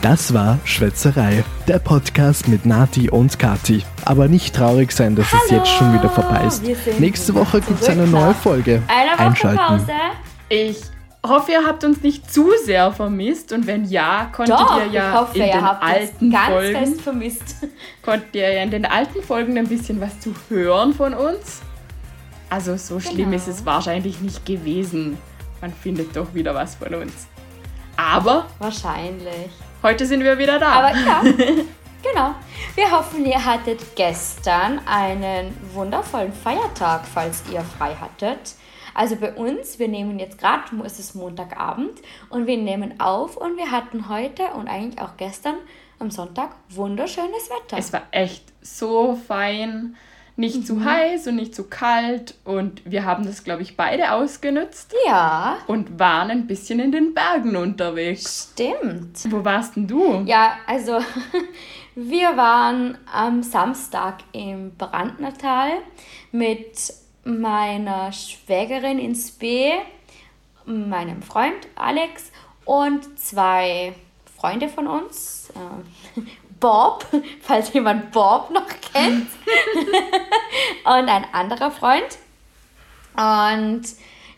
Das 0.00 0.32
war 0.32 0.58
Schwätzerei, 0.64 1.42
der 1.66 1.80
Podcast 1.80 2.46
mit 2.46 2.64
Nati 2.64 3.10
und 3.10 3.36
Kati. 3.38 3.82
Aber 4.04 4.28
nicht 4.28 4.54
traurig 4.54 4.92
sein, 4.92 5.16
dass 5.16 5.26
es 5.32 5.50
jetzt 5.50 5.68
schon 5.70 5.92
wieder 5.92 6.08
vorbei 6.08 6.44
ist. 6.46 6.62
Nächste 7.00 7.34
Woche 7.34 7.60
gibt 7.60 7.82
es 7.82 7.88
eine 7.88 8.06
neue 8.06 8.32
Folge. 8.34 8.80
Eine 8.86 9.10
Woche 9.12 9.18
Einschalten. 9.18 9.58
Pause. 9.58 9.92
Ich 10.48 10.76
hoffe, 11.26 11.50
ihr 11.52 11.66
habt 11.66 11.82
uns 11.82 12.00
nicht 12.02 12.32
zu 12.32 12.48
sehr 12.64 12.92
vermisst 12.92 13.52
und 13.52 13.66
wenn 13.66 13.84
ja, 13.86 14.30
konntet 14.32 14.56
Doch, 14.56 14.80
ihr 14.80 14.92
ja 14.92 15.20
hoffe, 15.20 15.36
in 15.38 15.44
den 15.46 15.64
alten 15.64 16.30
ganz 16.30 16.46
Folgen 16.48 16.76
fest 16.78 17.00
vermisst. 17.00 17.54
konntet 18.04 18.34
ihr 18.36 18.52
ja 18.52 18.62
in 18.62 18.70
den 18.70 18.84
alten 18.86 19.20
Folgen 19.22 19.58
ein 19.58 19.66
bisschen 19.66 20.00
was 20.00 20.20
zu 20.20 20.32
hören 20.48 20.94
von 20.94 21.12
uns. 21.12 21.60
Also 22.50 22.76
so 22.76 23.00
schlimm 23.00 23.16
Genau. 23.30 23.36
ist 23.36 23.48
es 23.48 23.66
wahrscheinlich 23.66 24.20
nicht 24.20 24.46
gewesen. 24.46 25.18
Man 25.60 25.72
findet 25.72 26.14
doch 26.16 26.32
wieder 26.34 26.54
was 26.54 26.76
von 26.76 26.94
uns. 26.94 27.26
Aber 27.96 28.46
Wahrscheinlich. 28.60 29.50
Heute 29.82 30.06
sind 30.06 30.24
wir 30.24 30.38
wieder 30.38 30.58
da. 30.58 30.72
Aber 30.72 30.96
ja, 30.96 31.22
genau. 32.02 32.34
Wir 32.74 32.90
hoffen, 32.90 33.24
ihr 33.24 33.44
hattet 33.44 33.96
gestern 33.96 34.80
einen 34.86 35.56
wundervollen 35.72 36.32
Feiertag, 36.32 37.06
falls 37.06 37.42
ihr 37.50 37.60
frei 37.60 37.94
hattet. 37.94 38.54
Also 38.94 39.16
bei 39.16 39.32
uns, 39.32 39.78
wir 39.78 39.88
nehmen 39.88 40.18
jetzt 40.18 40.38
gerade, 40.38 40.62
es 40.84 40.98
ist 40.98 41.14
Montagabend 41.14 42.00
und 42.30 42.46
wir 42.46 42.56
nehmen 42.56 43.00
auf 43.00 43.36
und 43.36 43.56
wir 43.56 43.70
hatten 43.70 44.08
heute 44.08 44.44
und 44.54 44.68
eigentlich 44.68 45.00
auch 45.00 45.16
gestern 45.16 45.54
am 45.98 46.10
Sonntag 46.10 46.50
wunderschönes 46.70 47.50
Wetter. 47.50 47.78
Es 47.78 47.92
war 47.92 48.02
echt 48.10 48.44
so 48.60 49.18
fein, 49.26 49.96
nicht 50.38 50.56
Mhm. 50.56 50.64
zu 50.64 50.84
heiß 50.84 51.26
und 51.26 51.36
nicht 51.36 51.54
zu 51.54 51.64
kalt 51.64 52.34
und 52.44 52.80
wir 52.84 53.04
haben 53.04 53.26
das, 53.26 53.42
glaube 53.44 53.62
ich, 53.62 53.76
beide 53.76 54.12
ausgenutzt 54.12 54.94
ja, 55.06 55.58
und 55.66 55.98
waren 55.98 56.30
ein 56.30 56.46
bisschen 56.46 56.78
in 56.80 56.92
den 56.92 57.12
Bergen 57.12 57.56
unterwegs. 57.56 58.52
stimmt. 58.52 59.18
Wo 59.30 59.44
warst 59.44 59.76
denn 59.76 59.86
du? 59.88 60.22
Ja, 60.26 60.56
also 60.66 61.00
wir 61.96 62.36
waren 62.36 62.96
am 63.12 63.42
Samstag 63.42 64.18
im 64.32 64.74
Brandnertal 64.76 65.70
mit 66.32 66.92
meiner 67.24 68.12
Schwägerin 68.12 68.98
ins 68.98 69.30
B, 69.32 69.72
meinem 70.64 71.20
Freund 71.22 71.66
Alex 71.74 72.30
und 72.64 73.18
zwei 73.18 73.92
Freunde 74.38 74.68
von 74.68 74.86
uns. 74.86 75.50
äh, 75.56 76.20
Bob, 76.60 77.06
falls 77.42 77.72
jemand 77.72 78.10
Bob 78.12 78.50
noch 78.50 78.66
kennt. 78.92 79.28
und 80.84 81.08
ein 81.08 81.26
anderer 81.32 81.70
Freund. 81.70 82.18
Und 83.16 83.82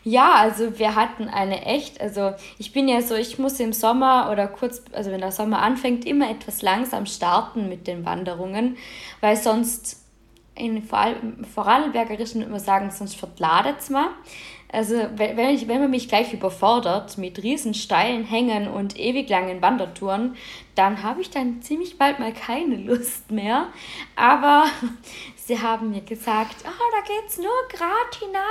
ja, 0.03 0.33
also 0.33 0.79
wir 0.79 0.95
hatten 0.95 1.27
eine 1.27 1.65
echt, 1.65 2.01
also 2.01 2.33
ich 2.57 2.73
bin 2.73 2.87
ja 2.87 3.01
so, 3.01 3.13
ich 3.13 3.37
muss 3.37 3.59
im 3.59 3.71
Sommer 3.71 4.29
oder 4.31 4.47
kurz, 4.47 4.81
also 4.93 5.11
wenn 5.11 5.21
der 5.21 5.31
Sommer 5.31 5.61
anfängt, 5.61 6.05
immer 6.05 6.29
etwas 6.31 6.63
langsam 6.63 7.05
starten 7.05 7.69
mit 7.69 7.85
den 7.85 8.03
Wanderungen, 8.03 8.77
weil 9.19 9.37
sonst 9.37 10.01
in 10.55 10.83
Vorarl 10.83 11.15
Vorarlbergerischen 11.53 12.41
immer 12.41 12.59
sagen, 12.59 12.91
sonst 12.91 13.15
verladet 13.15 13.79
es 13.79 13.89
mal. 13.89 14.09
Also 14.71 14.95
wenn, 15.15 15.49
ich, 15.49 15.67
wenn 15.67 15.81
man 15.81 15.91
mich 15.91 16.07
gleich 16.07 16.31
überfordert 16.31 17.17
mit 17.17 17.43
riesen 17.43 17.73
steilen 17.73 18.23
Hängen 18.23 18.69
und 18.69 18.97
ewig 18.97 19.27
langen 19.27 19.61
Wandertouren, 19.61 20.37
dann 20.75 21.03
habe 21.03 21.19
ich 21.19 21.29
dann 21.29 21.61
ziemlich 21.61 21.97
bald 21.97 22.19
mal 22.19 22.31
keine 22.31 22.77
Lust 22.77 23.31
mehr. 23.31 23.67
Aber 24.15 24.65
sie 25.35 25.59
haben 25.61 25.89
mir 25.89 26.01
gesagt, 26.01 26.55
oh, 26.63 26.91
da 26.93 27.13
geht's 27.13 27.37
nur 27.37 27.51
grad 27.69 28.15
hinein, 28.19 28.43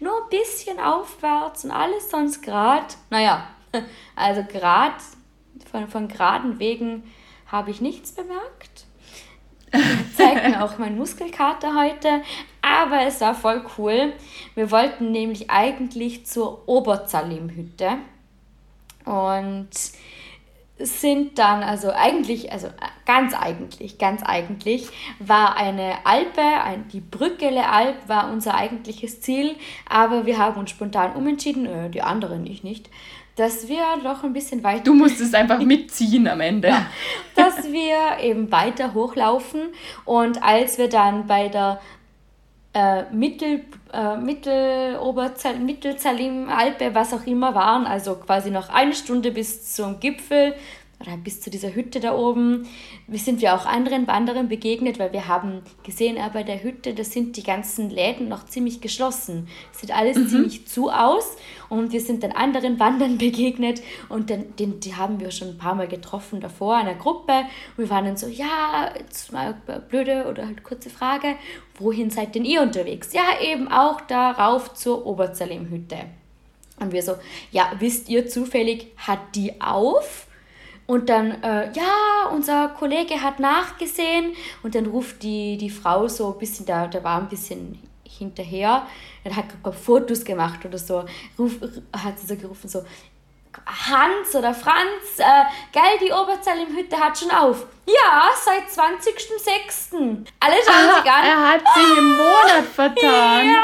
nur 0.00 0.24
ein 0.24 0.28
bisschen 0.28 0.78
aufwärts 0.78 1.64
und 1.64 1.70
alles 1.70 2.10
sonst 2.10 2.42
grad. 2.42 2.98
Naja, 3.08 3.48
also 4.16 4.44
grad, 4.44 4.96
von, 5.70 5.88
von 5.88 6.08
geraden 6.08 6.58
Wegen 6.58 7.10
habe 7.46 7.70
ich 7.70 7.80
nichts 7.80 8.12
bemerkt 8.12 8.83
zeigt 10.16 10.48
mir 10.48 10.64
auch 10.64 10.78
mein 10.78 10.96
Muskelkater 10.96 11.74
heute. 11.74 12.22
Aber 12.62 13.02
es 13.02 13.20
war 13.20 13.34
voll 13.34 13.64
cool. 13.78 14.12
Wir 14.54 14.70
wollten 14.70 15.10
nämlich 15.12 15.50
eigentlich 15.50 16.26
zur 16.26 16.68
Oberzalim-Hütte 16.68 17.98
und 19.04 19.68
sind 20.78 21.38
dann, 21.38 21.62
also 21.62 21.92
eigentlich, 21.92 22.50
also 22.50 22.68
ganz 23.06 23.32
eigentlich, 23.32 23.98
ganz 23.98 24.22
eigentlich, 24.24 24.88
war 25.20 25.56
eine 25.56 26.04
Alpe, 26.04 26.40
ein, 26.40 26.88
die 26.88 27.00
Brückele 27.00 27.68
Alp 27.68 28.08
war 28.08 28.32
unser 28.32 28.54
eigentliches 28.54 29.20
Ziel, 29.20 29.54
aber 29.88 30.26
wir 30.26 30.38
haben 30.38 30.58
uns 30.58 30.70
spontan 30.70 31.14
umentschieden, 31.14 31.66
äh, 31.66 31.90
die 31.90 32.02
anderen 32.02 32.44
ich 32.44 32.64
nicht, 32.64 32.90
dass 33.36 33.68
wir 33.68 33.82
doch 34.02 34.22
ein 34.22 34.32
bisschen 34.32 34.62
weiter 34.62 34.84
Du 34.84 34.94
musstest 34.94 35.34
einfach 35.34 35.60
mitziehen 35.60 36.28
am 36.28 36.40
Ende. 36.40 36.72
dass 37.34 37.64
wir 37.64 38.22
eben 38.22 38.50
weiter 38.52 38.94
hochlaufen 38.94 39.72
und 40.04 40.42
als 40.42 40.78
wir 40.78 40.88
dann 40.88 41.26
bei 41.26 41.48
der 41.48 41.80
äh, 42.74 43.04
Mittel, 43.12 43.64
äh, 43.92 44.16
Mittel, 44.16 44.98
Oberzal, 44.98 45.56
Mittelzalim, 45.56 46.48
Alpe, 46.48 46.94
was 46.94 47.12
auch 47.12 47.24
immer 47.24 47.54
waren, 47.54 47.86
also 47.86 48.16
quasi 48.16 48.50
noch 48.50 48.68
eine 48.68 48.94
Stunde 48.94 49.30
bis 49.30 49.74
zum 49.74 50.00
Gipfel 50.00 50.54
oder 51.06 51.16
bis 51.16 51.40
zu 51.40 51.50
dieser 51.50 51.74
Hütte 51.74 52.00
da 52.00 52.16
oben. 52.16 52.66
Wir 53.06 53.18
sind 53.18 53.40
wir 53.40 53.54
auch 53.54 53.66
anderen 53.66 54.06
Wanderern 54.06 54.48
begegnet, 54.48 54.98
weil 54.98 55.12
wir 55.12 55.28
haben 55.28 55.62
gesehen, 55.82 56.16
äh, 56.16 56.30
bei 56.32 56.42
der 56.42 56.62
Hütte, 56.62 56.94
da 56.94 57.04
sind 57.04 57.36
die 57.36 57.42
ganzen 57.42 57.90
Läden 57.90 58.28
noch 58.28 58.46
ziemlich 58.46 58.80
geschlossen. 58.80 59.48
Sieht 59.72 59.94
alles 59.94 60.28
ziemlich 60.30 60.66
zu 60.66 60.90
aus 60.90 61.36
und 61.68 61.92
wir 61.92 62.00
sind 62.00 62.22
dann 62.22 62.32
anderen 62.32 62.80
Wandern 62.80 63.18
begegnet 63.18 63.82
und 64.08 64.30
dann, 64.30 64.56
den, 64.56 64.80
die 64.80 64.96
haben 64.96 65.20
wir 65.20 65.30
schon 65.30 65.48
ein 65.48 65.58
paar 65.58 65.74
Mal 65.74 65.88
getroffen 65.88 66.40
davor, 66.40 66.76
einer 66.76 66.94
Gruppe. 66.94 67.32
Und 67.76 67.84
wir 67.84 67.90
waren 67.90 68.06
dann 68.06 68.16
so, 68.16 68.26
ja, 68.26 68.90
jetzt 68.98 69.32
mal 69.32 69.54
eine 69.66 69.80
blöde 69.80 70.26
oder 70.26 70.46
halt 70.46 70.64
kurze 70.64 70.90
Frage, 70.90 71.36
wohin 71.78 72.10
seid 72.10 72.34
denn 72.34 72.44
ihr 72.44 72.62
unterwegs? 72.62 73.12
Ja, 73.12 73.40
eben 73.42 73.68
auch 73.68 74.00
darauf 74.02 74.74
zur 74.74 75.06
Oberzalim-Hütte. 75.06 75.98
Und 76.80 76.92
wir 76.92 77.02
so, 77.02 77.14
ja, 77.52 77.72
wisst 77.78 78.08
ihr 78.08 78.26
zufällig, 78.26 78.88
hat 78.96 79.20
die 79.34 79.60
auf? 79.60 80.26
Und 80.86 81.08
dann, 81.08 81.42
äh, 81.42 81.72
ja, 81.72 82.28
unser 82.30 82.68
Kollege 82.68 83.22
hat 83.22 83.38
nachgesehen 83.40 84.34
und 84.62 84.74
dann 84.74 84.86
ruft 84.86 85.22
die, 85.22 85.56
die 85.56 85.70
Frau 85.70 86.08
so 86.08 86.32
ein 86.32 86.38
bisschen, 86.38 86.66
da, 86.66 86.86
da 86.86 87.02
war 87.02 87.18
ein 87.20 87.28
bisschen 87.28 87.80
hinterher, 88.06 88.86
dann 89.24 89.34
hat 89.34 89.46
gerade 89.62 89.76
Fotos 89.76 90.24
gemacht 90.24 90.64
oder 90.64 90.76
so, 90.78 91.04
ruf, 91.38 91.52
hat 91.96 92.18
sie 92.18 92.26
so 92.26 92.36
gerufen, 92.36 92.68
so, 92.68 92.84
Hans 93.66 94.34
oder 94.34 94.52
Franz, 94.52 95.16
äh, 95.18 95.22
geil, 95.72 95.96
die 96.04 96.12
Oberzalim-Hütte 96.12 96.96
hat 96.98 97.16
schon 97.16 97.30
auf. 97.30 97.66
Ja, 97.86 98.28
seit 98.44 98.64
20.06. 98.68 100.26
Alle 100.40 100.54
schauen 100.66 100.90
Ah, 100.90 101.02
sich 101.02 101.10
an. 101.12 101.24
er 101.24 101.48
hat 101.50 101.60
sich 101.74 101.98
im 101.98 102.16
Monat 102.16 102.64
vertan. 102.74 103.46
Ja. 103.46 103.62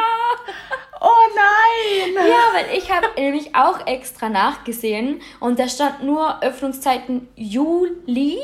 Oh 1.10 1.34
nein! 1.34 2.14
Ja, 2.14 2.54
weil 2.54 2.76
ich 2.76 2.90
habe 2.90 3.08
nämlich 3.16 3.54
auch 3.54 3.86
extra 3.86 4.28
nachgesehen 4.28 5.20
und 5.40 5.58
da 5.58 5.68
stand 5.68 6.04
nur 6.04 6.42
Öffnungszeiten 6.42 7.28
Juli, 7.34 8.38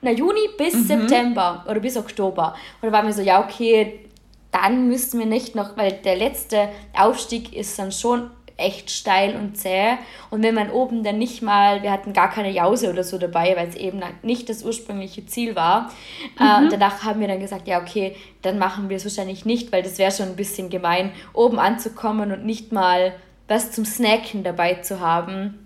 na 0.00 0.12
Juni 0.12 0.48
bis 0.56 0.86
September 0.86 1.64
oder 1.68 1.80
bis 1.80 1.96
Oktober. 1.96 2.54
Und 2.80 2.88
da 2.88 2.92
war 2.92 3.02
mir 3.02 3.12
so, 3.12 3.22
ja 3.22 3.44
okay, 3.44 4.08
dann 4.52 4.88
müssten 4.88 5.18
wir 5.18 5.26
nicht 5.26 5.54
noch, 5.54 5.76
weil 5.76 5.92
der 5.92 6.16
letzte 6.16 6.68
Aufstieg 6.96 7.54
ist 7.54 7.78
dann 7.78 7.92
schon 7.92 8.30
echt 8.58 8.90
steil 8.90 9.36
und 9.36 9.56
zäh. 9.56 9.96
Und 10.30 10.42
wenn 10.42 10.54
man 10.54 10.70
oben 10.70 11.04
dann 11.04 11.16
nicht 11.16 11.40
mal, 11.42 11.82
wir 11.82 11.92
hatten 11.92 12.12
gar 12.12 12.28
keine 12.28 12.50
Jause 12.50 12.90
oder 12.90 13.04
so 13.04 13.16
dabei, 13.16 13.56
weil 13.56 13.68
es 13.68 13.76
eben 13.76 14.00
nicht 14.22 14.48
das 14.48 14.64
ursprüngliche 14.64 15.24
Ziel 15.24 15.56
war. 15.56 15.90
Äh, 16.38 16.62
und 16.62 16.72
danach 16.72 17.04
haben 17.04 17.20
wir 17.20 17.28
dann 17.28 17.40
gesagt, 17.40 17.68
ja 17.68 17.80
okay, 17.80 18.16
dann 18.42 18.58
machen 18.58 18.90
wir 18.90 18.96
es 18.96 19.04
wahrscheinlich 19.04 19.44
nicht, 19.44 19.72
weil 19.72 19.82
das 19.82 19.98
wäre 19.98 20.12
schon 20.12 20.26
ein 20.26 20.36
bisschen 20.36 20.68
gemein, 20.68 21.12
oben 21.32 21.58
anzukommen 21.58 22.32
und 22.32 22.44
nicht 22.44 22.72
mal 22.72 23.14
was 23.46 23.70
zum 23.72 23.84
Snacken 23.84 24.42
dabei 24.42 24.74
zu 24.74 25.00
haben. 25.00 25.64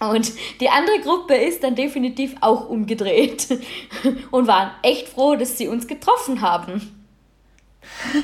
Und 0.00 0.32
die 0.60 0.68
andere 0.68 1.00
Gruppe 1.00 1.34
ist 1.34 1.64
dann 1.64 1.74
definitiv 1.74 2.36
auch 2.40 2.68
umgedreht 2.68 3.48
und 4.30 4.46
waren 4.46 4.70
echt 4.82 5.08
froh, 5.08 5.34
dass 5.34 5.58
sie 5.58 5.68
uns 5.68 5.88
getroffen 5.88 6.40
haben. 6.40 6.97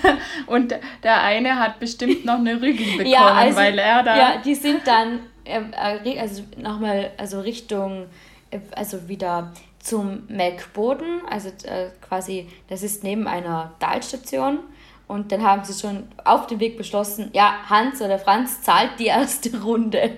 Und 0.46 0.75
der 1.02 1.23
eine 1.23 1.58
hat 1.58 1.81
bestimmt 1.81 2.25
noch 2.25 2.38
eine 2.38 2.61
Rügi 2.61 2.85
bekommen, 2.96 3.06
Ja, 3.06 3.29
also, 3.29 3.56
weil 3.56 3.79
er 3.79 4.02
da. 4.02 4.17
ja, 4.17 4.37
die 4.44 4.55
sind 4.55 4.87
dann 4.87 5.20
ähm, 5.44 5.73
äh, 5.73 6.19
also 6.19 6.43
nochmal 6.56 7.12
also 7.17 7.41
Richtung, 7.41 8.06
äh, 8.50 8.61
also 8.75 9.08
wieder 9.08 9.52
zum 9.79 10.25
Melkboden, 10.29 11.20
also 11.29 11.49
äh, 11.49 11.91
quasi, 12.00 12.49
das 12.69 12.82
ist 12.82 13.05
neben 13.05 13.26
einer 13.26 13.75
Talstation. 13.79 14.61
Und 15.06 15.32
dann 15.32 15.43
haben 15.43 15.62
sie 15.64 15.79
schon 15.79 16.05
auf 16.25 16.46
dem 16.46 16.61
Weg 16.61 16.79
beschlossen, 16.79 17.29
ja, 17.35 17.58
Hans 17.69 18.00
oder 18.00 18.19
Franz 18.19 18.62
zahlt 18.62 18.93
die 18.99 19.06
erste 19.06 19.61
Runde. 19.62 20.17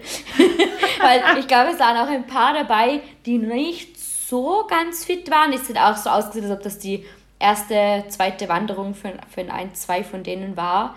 Weil 1.00 1.38
ich 1.40 1.48
glaube, 1.48 1.72
es 1.72 1.80
waren 1.80 1.96
auch 1.96 2.08
ein 2.08 2.26
paar 2.28 2.54
dabei, 2.54 3.00
die 3.26 3.38
nicht 3.38 3.98
so 3.98 4.64
ganz 4.68 5.04
fit 5.04 5.28
waren. 5.28 5.52
Es 5.52 5.66
sieht 5.66 5.76
auch 5.76 5.96
so 5.96 6.08
ausgesehen, 6.08 6.44
als 6.44 6.56
ob 6.56 6.62
das 6.62 6.78
die 6.78 7.04
erste, 7.38 8.04
zweite 8.08 8.48
Wanderung 8.48 8.94
für, 8.94 9.12
für 9.28 9.52
ein, 9.52 9.74
zwei 9.74 10.02
von 10.02 10.22
denen 10.22 10.56
war. 10.56 10.96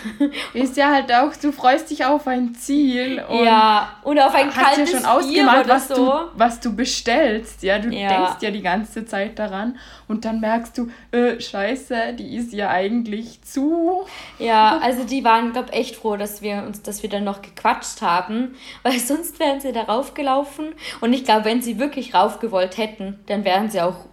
Ist 0.52 0.76
ja 0.76 0.92
halt 0.92 1.10
auch, 1.12 1.34
du 1.34 1.50
freust 1.50 1.90
dich 1.90 2.04
auf 2.04 2.26
ein 2.26 2.54
Ziel 2.54 3.24
und 3.26 3.44
ja, 3.44 3.96
und 4.02 4.18
auf 4.18 4.34
ein 4.34 4.54
hast 4.54 4.76
kaltes 4.76 4.92
ja 4.92 4.98
schon 4.98 5.06
ausgemacht, 5.06 5.66
was, 5.68 5.88
so. 5.88 5.94
du, 5.94 6.12
was 6.34 6.60
du 6.60 6.76
bestellst. 6.76 7.62
Ja, 7.62 7.78
du 7.78 7.88
ja. 7.88 8.08
denkst 8.08 8.42
ja 8.42 8.50
die 8.50 8.60
ganze 8.60 9.06
Zeit 9.06 9.38
daran 9.38 9.78
und 10.08 10.26
dann 10.26 10.40
merkst 10.40 10.76
du, 10.76 10.90
äh, 11.10 11.40
scheiße, 11.40 12.14
die 12.18 12.36
ist 12.36 12.52
ja 12.52 12.68
eigentlich 12.68 13.40
zu. 13.42 14.04
Ja, 14.38 14.78
also 14.82 15.04
die 15.04 15.24
waren, 15.24 15.52
glaube 15.52 15.70
ich, 15.72 15.78
echt 15.78 15.96
froh, 15.96 16.16
dass 16.16 16.42
wir 16.42 16.64
uns, 16.66 16.82
dass 16.82 17.02
wir 17.02 17.08
dann 17.08 17.24
noch 17.24 17.40
gequatscht 17.40 18.02
haben, 18.02 18.56
weil 18.82 18.98
sonst 18.98 19.40
wären 19.40 19.60
sie 19.60 19.72
da 19.72 19.84
raufgelaufen 19.84 20.74
und 21.00 21.14
ich 21.14 21.24
glaube, 21.24 21.46
wenn 21.46 21.62
sie 21.62 21.78
wirklich 21.78 22.12
raufgewollt 22.12 22.76
hätten, 22.76 23.20
dann 23.26 23.44
wären 23.44 23.70
sie 23.70 23.80
auch 23.80 24.04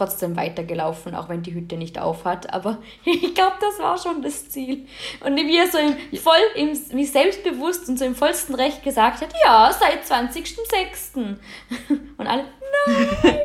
trotzdem 0.00 0.36
weitergelaufen, 0.36 1.14
auch 1.14 1.28
wenn 1.28 1.42
die 1.42 1.54
Hütte 1.54 1.76
nicht 1.76 1.98
auf 1.98 2.24
hat. 2.24 2.52
Aber 2.52 2.78
ich 3.04 3.34
glaube, 3.34 3.56
das 3.60 3.78
war 3.78 3.98
schon 3.98 4.22
das 4.22 4.48
Ziel. 4.48 4.86
Und 5.24 5.36
wie 5.36 5.58
er 5.58 5.68
so 5.68 5.78
im, 5.78 6.18
voll 6.18 6.34
im, 6.54 6.70
wie 6.92 7.04
selbstbewusst 7.04 7.88
und 7.88 7.98
so 7.98 8.04
im 8.04 8.14
vollsten 8.14 8.54
Recht 8.54 8.82
gesagt 8.82 9.20
hat, 9.20 9.32
ja, 9.44 9.70
seit 9.78 10.04
20.06. 10.04 11.36
Und 12.16 12.26
alle, 12.26 12.44
nein. 12.86 13.38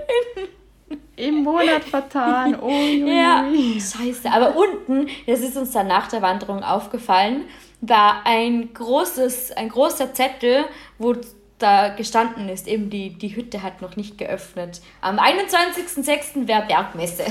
Im 1.18 1.44
Monat 1.44 1.84
vertan. 1.84 2.58
Oh, 2.62 2.70
ja, 2.70 3.46
scheiße. 3.74 4.30
Aber 4.32 4.56
unten, 4.56 5.08
das 5.28 5.40
ist 5.40 5.58
uns 5.58 5.72
dann 5.72 5.88
nach 5.88 6.08
der 6.08 6.22
Wanderung 6.22 6.64
aufgefallen, 6.64 7.46
war 7.82 8.26
ein 8.26 8.74
großes, 8.74 9.52
ein 9.52 9.70
großer 9.70 10.14
Zettel, 10.14 10.66
wo 10.98 11.14
da 11.60 11.90
gestanden 11.90 12.50
ist. 12.50 12.68
Eben 12.68 12.90
die, 12.90 13.10
die 13.18 13.36
Hütte 13.36 13.64
hat 13.64 13.82
noch 13.82 13.96
nicht 13.96 14.18
geöffnet. 14.18 14.82
Am 15.02 15.20
21.06. 15.20 16.48
wäre 16.48 16.66
Bergmesse. 16.68 17.26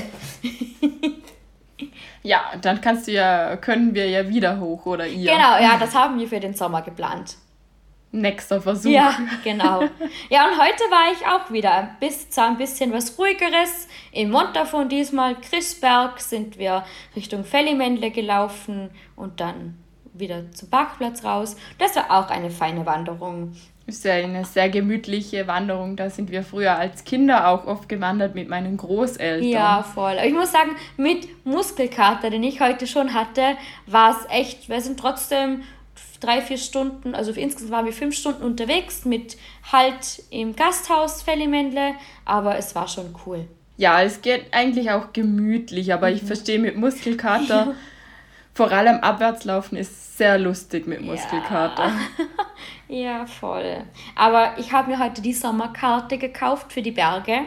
ja, 2.23 2.41
dann 2.61 2.81
kannst 2.81 3.07
du 3.07 3.11
ja, 3.11 3.57
können 3.57 3.93
wir 3.93 4.09
ja 4.09 4.27
wieder 4.27 4.59
hoch 4.59 4.85
oder 4.85 5.07
ihr. 5.07 5.31
Genau, 5.31 5.57
ja, 5.57 5.77
das 5.79 5.93
haben 5.93 6.19
wir 6.19 6.27
für 6.27 6.39
den 6.39 6.53
Sommer 6.53 6.81
geplant. 6.81 7.37
Nächster 8.11 8.61
Versuch. 8.61 8.91
Ja, 8.91 9.13
genau. 9.43 9.81
Ja, 10.29 10.47
und 10.47 10.57
heute 10.57 10.83
war 10.89 11.11
ich 11.11 11.27
auch 11.27 11.51
wieder 11.51 11.95
bis 11.99 12.29
zwar 12.29 12.47
ein 12.47 12.57
bisschen 12.57 12.93
was 12.93 13.19
ruhigeres. 13.19 13.89
In 14.11 14.31
Montafon 14.31 14.87
diesmal, 14.87 15.35
Chrisberg, 15.35 16.21
sind 16.21 16.57
wir 16.57 16.85
Richtung 17.15 17.43
Fellimendle 17.43 18.11
gelaufen 18.11 18.89
und 19.17 19.41
dann 19.41 19.77
wieder 20.13 20.49
zum 20.51 20.69
Parkplatz 20.69 21.25
raus. 21.25 21.57
Das 21.77 21.95
war 21.97 22.09
auch 22.09 22.29
eine 22.29 22.49
feine 22.49 22.85
Wanderung 22.85 23.53
ist 23.87 24.03
ja 24.03 24.13
eine 24.13 24.45
sehr 24.45 24.69
gemütliche 24.69 25.47
Wanderung. 25.47 25.95
Da 25.95 26.09
sind 26.09 26.31
wir 26.31 26.43
früher 26.43 26.77
als 26.77 27.03
Kinder 27.03 27.47
auch 27.47 27.67
oft 27.67 27.87
gewandert 27.87 28.33
mit 28.33 28.49
meinen 28.49 28.77
Großeltern. 28.77 29.47
Ja, 29.47 29.83
voll. 29.83 30.13
Aber 30.13 30.25
ich 30.25 30.33
muss 30.33 30.51
sagen, 30.51 30.71
mit 30.97 31.27
Muskelkater, 31.45 32.29
den 32.29 32.43
ich 32.43 32.61
heute 32.61 32.87
schon 32.87 33.13
hatte, 33.13 33.55
war 33.85 34.11
es 34.11 34.25
echt, 34.29 34.69
wir 34.69 34.81
sind 34.81 34.99
trotzdem 34.99 35.61
drei, 36.19 36.41
vier 36.41 36.57
Stunden, 36.57 37.13
also 37.13 37.31
insgesamt 37.31 37.71
waren 37.71 37.85
wir 37.85 37.93
fünf 37.93 38.15
Stunden 38.15 38.43
unterwegs 38.43 39.05
mit 39.05 39.37
Halt 39.71 40.23
im 40.29 40.55
Gasthaus 40.55 41.21
Fellimendle, 41.21 41.93
aber 42.25 42.57
es 42.57 42.73
war 42.75 42.87
schon 42.87 43.15
cool. 43.25 43.45
Ja, 43.77 44.01
es 44.01 44.21
geht 44.21 44.45
eigentlich 44.51 44.91
auch 44.91 45.13
gemütlich, 45.13 45.93
aber 45.93 46.09
mhm. 46.09 46.15
ich 46.15 46.23
verstehe 46.23 46.59
mit 46.59 46.77
Muskelkater, 46.77 47.75
vor 48.53 48.71
allem 48.71 49.01
Abwärtslaufen 49.01 49.77
ist 49.77 50.17
sehr 50.17 50.39
lustig 50.39 50.87
mit 50.87 51.01
Muskelkater. 51.01 51.87
Ja. 51.87 51.93
Ja, 52.87 53.25
voll. 53.25 53.83
Aber 54.15 54.53
ich 54.57 54.71
habe 54.71 54.91
mir 54.91 54.99
heute 54.99 55.21
die 55.21 55.33
Sommerkarte 55.33 56.17
gekauft 56.17 56.71
für 56.71 56.81
die 56.81 56.91
Berge. 56.91 57.41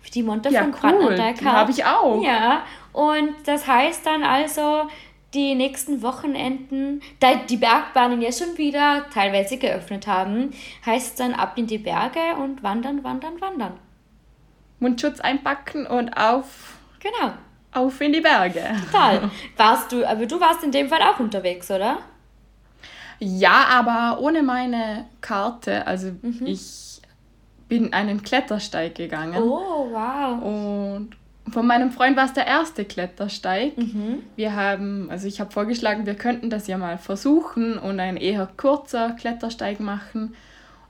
Für 0.00 0.10
die 0.10 0.22
Monte 0.22 0.50
ja, 0.50 0.62
von 0.62 0.74
cool. 0.82 1.14
Die 1.14 1.46
habe 1.46 1.70
ich 1.70 1.84
auch. 1.84 2.22
Ja, 2.22 2.64
und 2.92 3.34
das 3.46 3.66
heißt 3.66 4.04
dann 4.04 4.22
also, 4.22 4.88
die 5.34 5.54
nächsten 5.54 6.02
Wochenenden, 6.02 7.02
da 7.20 7.34
die 7.34 7.56
Bergbahnen 7.56 8.22
ja 8.22 8.30
schon 8.30 8.56
wieder 8.56 9.06
teilweise 9.12 9.56
geöffnet 9.56 10.06
haben, 10.06 10.52
heißt 10.86 11.18
dann 11.18 11.34
ab 11.34 11.54
in 11.56 11.66
die 11.66 11.78
Berge 11.78 12.36
und 12.38 12.62
wandern, 12.62 13.02
wandern, 13.02 13.40
wandern. 13.40 13.78
Mundschutz 14.78 15.20
einpacken 15.20 15.86
und 15.86 16.16
auf. 16.16 16.78
Genau. 17.00 17.32
Auf 17.72 18.00
in 18.00 18.12
die 18.12 18.20
Berge. 18.20 18.62
Total. 18.86 19.30
Warst 19.56 19.90
du, 19.90 20.08
aber 20.08 20.26
du 20.26 20.40
warst 20.40 20.62
in 20.62 20.70
dem 20.70 20.88
Fall 20.88 21.02
auch 21.02 21.18
unterwegs, 21.18 21.70
oder? 21.70 21.98
Ja, 23.18 23.66
aber 23.70 24.20
ohne 24.20 24.42
meine 24.42 25.06
Karte. 25.20 25.86
Also 25.86 26.08
mhm. 26.22 26.46
ich 26.46 27.00
bin 27.68 27.92
einen 27.92 28.22
Klettersteig 28.22 28.94
gegangen. 28.94 29.42
Oh, 29.42 29.88
wow. 29.90 30.42
Und 30.42 31.16
von 31.52 31.66
meinem 31.66 31.90
Freund 31.90 32.16
war 32.16 32.24
es 32.24 32.32
der 32.32 32.46
erste 32.46 32.84
Klettersteig. 32.84 33.76
Mhm. 33.76 34.22
Wir 34.36 34.56
haben, 34.56 35.10
also 35.10 35.26
ich 35.26 35.40
habe 35.40 35.50
vorgeschlagen, 35.50 36.06
wir 36.06 36.14
könnten 36.14 36.50
das 36.50 36.66
ja 36.66 36.78
mal 36.78 36.98
versuchen 36.98 37.78
und 37.78 38.00
ein 38.00 38.16
eher 38.16 38.48
kurzer 38.56 39.10
Klettersteig 39.12 39.80
machen. 39.80 40.34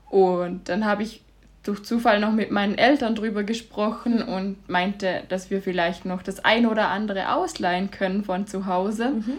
Und 0.09 0.69
dann 0.69 0.85
habe 0.85 1.03
ich 1.03 1.21
durch 1.63 1.83
Zufall 1.83 2.19
noch 2.19 2.31
mit 2.31 2.51
meinen 2.51 2.77
Eltern 2.77 3.15
drüber 3.15 3.43
gesprochen 3.43 4.21
und 4.21 4.69
meinte, 4.69 5.23
dass 5.29 5.49
wir 5.49 5.61
vielleicht 5.61 6.05
noch 6.05 6.21
das 6.21 6.45
ein 6.45 6.67
oder 6.67 6.89
andere 6.89 7.33
ausleihen 7.33 7.89
können 7.91 8.23
von 8.23 8.45
zu 8.47 8.67
Hause. 8.67 9.09
Mhm. 9.09 9.33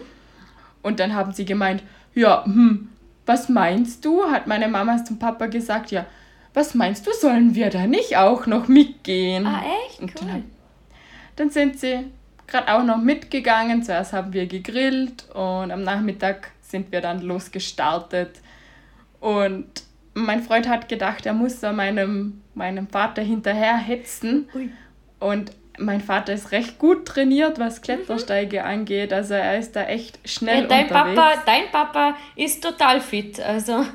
Und 0.83 0.99
dann 0.99 1.15
haben 1.15 1.31
sie 1.31 1.45
gemeint, 1.45 1.81
ja, 2.17 2.43
hm, 2.45 2.89
was 3.25 3.47
meinst 3.47 4.03
du? 4.03 4.23
Hat 4.23 4.47
meine 4.47 4.67
Mama 4.67 5.03
zum 5.03 5.19
Papa 5.19 5.45
gesagt, 5.45 5.91
ja, 5.91 6.05
was 6.53 6.73
meinst 6.73 7.05
du, 7.05 7.11
sollen 7.13 7.53
wir 7.53 7.69
da 7.69 7.85
nicht 7.85 8.17
auch 8.17 8.47
noch 8.47 8.67
mitgehen? 8.67 9.45
Ah, 9.45 9.63
echt? 9.85 10.01
Cool. 10.01 10.27
Dann, 10.27 10.43
dann 11.35 11.49
sind 11.51 11.79
sie 11.79 12.05
gerade 12.47 12.73
auch 12.73 12.83
noch 12.83 12.97
mitgegangen. 12.97 13.83
Zuerst 13.83 14.13
haben 14.13 14.33
wir 14.33 14.47
gegrillt 14.47 15.29
und 15.35 15.71
am 15.71 15.83
Nachmittag 15.83 16.51
sind 16.61 16.91
wir 16.91 17.01
dann 17.01 17.21
losgestartet. 17.21 18.41
Und 19.19 19.67
mein 20.15 20.41
Freund 20.41 20.67
hat 20.67 20.89
gedacht, 20.89 21.27
er 21.27 21.33
muss 21.33 21.59
da 21.59 21.71
meinem, 21.71 22.41
meinem 22.55 22.87
Vater 22.87 23.21
hinterher 23.21 23.77
hetzen. 23.77 24.49
Ui. 24.55 24.71
Und 25.19 25.51
mein 25.77 26.01
Vater 26.01 26.33
ist 26.33 26.51
recht 26.51 26.79
gut 26.79 27.05
trainiert, 27.05 27.59
was 27.59 27.81
Klettersteige 27.81 28.59
mhm. 28.59 28.65
angeht. 28.65 29.13
Also 29.13 29.33
er 29.33 29.57
ist 29.57 29.75
da 29.75 29.83
echt 29.83 30.19
schnell 30.25 30.63
ja, 30.63 30.67
dein 30.67 30.87
unterwegs. 30.87 31.15
Papa, 31.15 31.43
dein 31.45 31.71
Papa 31.71 32.15
ist 32.35 32.63
total 32.63 33.01
fit. 33.01 33.39
Also. 33.39 33.85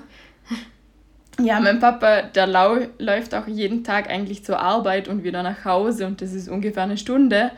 Ja, 1.41 1.61
mein 1.61 1.81
Papa, 1.81 2.23
der 2.23 2.47
lau 2.47 2.77
läuft 2.99 3.35
auch 3.35 3.47
jeden 3.47 3.85
Tag 3.85 4.11
eigentlich 4.11 4.45
zur 4.45 4.61
Arbeit 4.61 5.09
und 5.09 5.25
wieder 5.25 5.43
nach 5.43 5.65
Hause 5.65 6.07
und 6.07 6.21
das 6.21 6.33
ist 6.33 6.49
ungefähr 6.49 6.83
eine 6.83 6.99
Stunde 6.99 7.51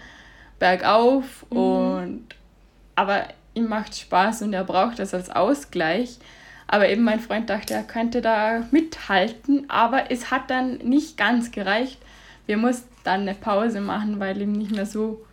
bergauf 0.59 1.45
mhm. 1.51 1.59
und 1.59 2.27
aber 2.95 3.25
ihm 3.55 3.69
macht 3.69 3.97
Spaß 3.97 4.43
und 4.43 4.53
er 4.53 4.65
braucht 4.65 4.99
das 4.99 5.13
als 5.13 5.29
Ausgleich. 5.29 6.19
Aber 6.67 6.89
eben 6.89 7.03
mein 7.03 7.21
Freund 7.21 7.51
dachte, 7.51 7.75
er 7.75 7.83
könnte 7.83 8.23
da 8.23 8.63
mithalten, 8.71 9.69
aber 9.69 10.11
es 10.11 10.31
hat 10.31 10.51
dann 10.51 10.79
nicht 10.79 11.17
ganz 11.17 11.51
gereicht. 11.51 12.01
Wir 12.47 12.57
mussten 12.57 12.94
dann 13.05 13.21
eine 13.21 13.35
Pause 13.35 13.81
machen, 13.81 14.19
weil 14.19 14.41
ihm 14.41 14.53
nicht 14.53 14.73
mehr 14.73 14.87
so, 14.87 15.25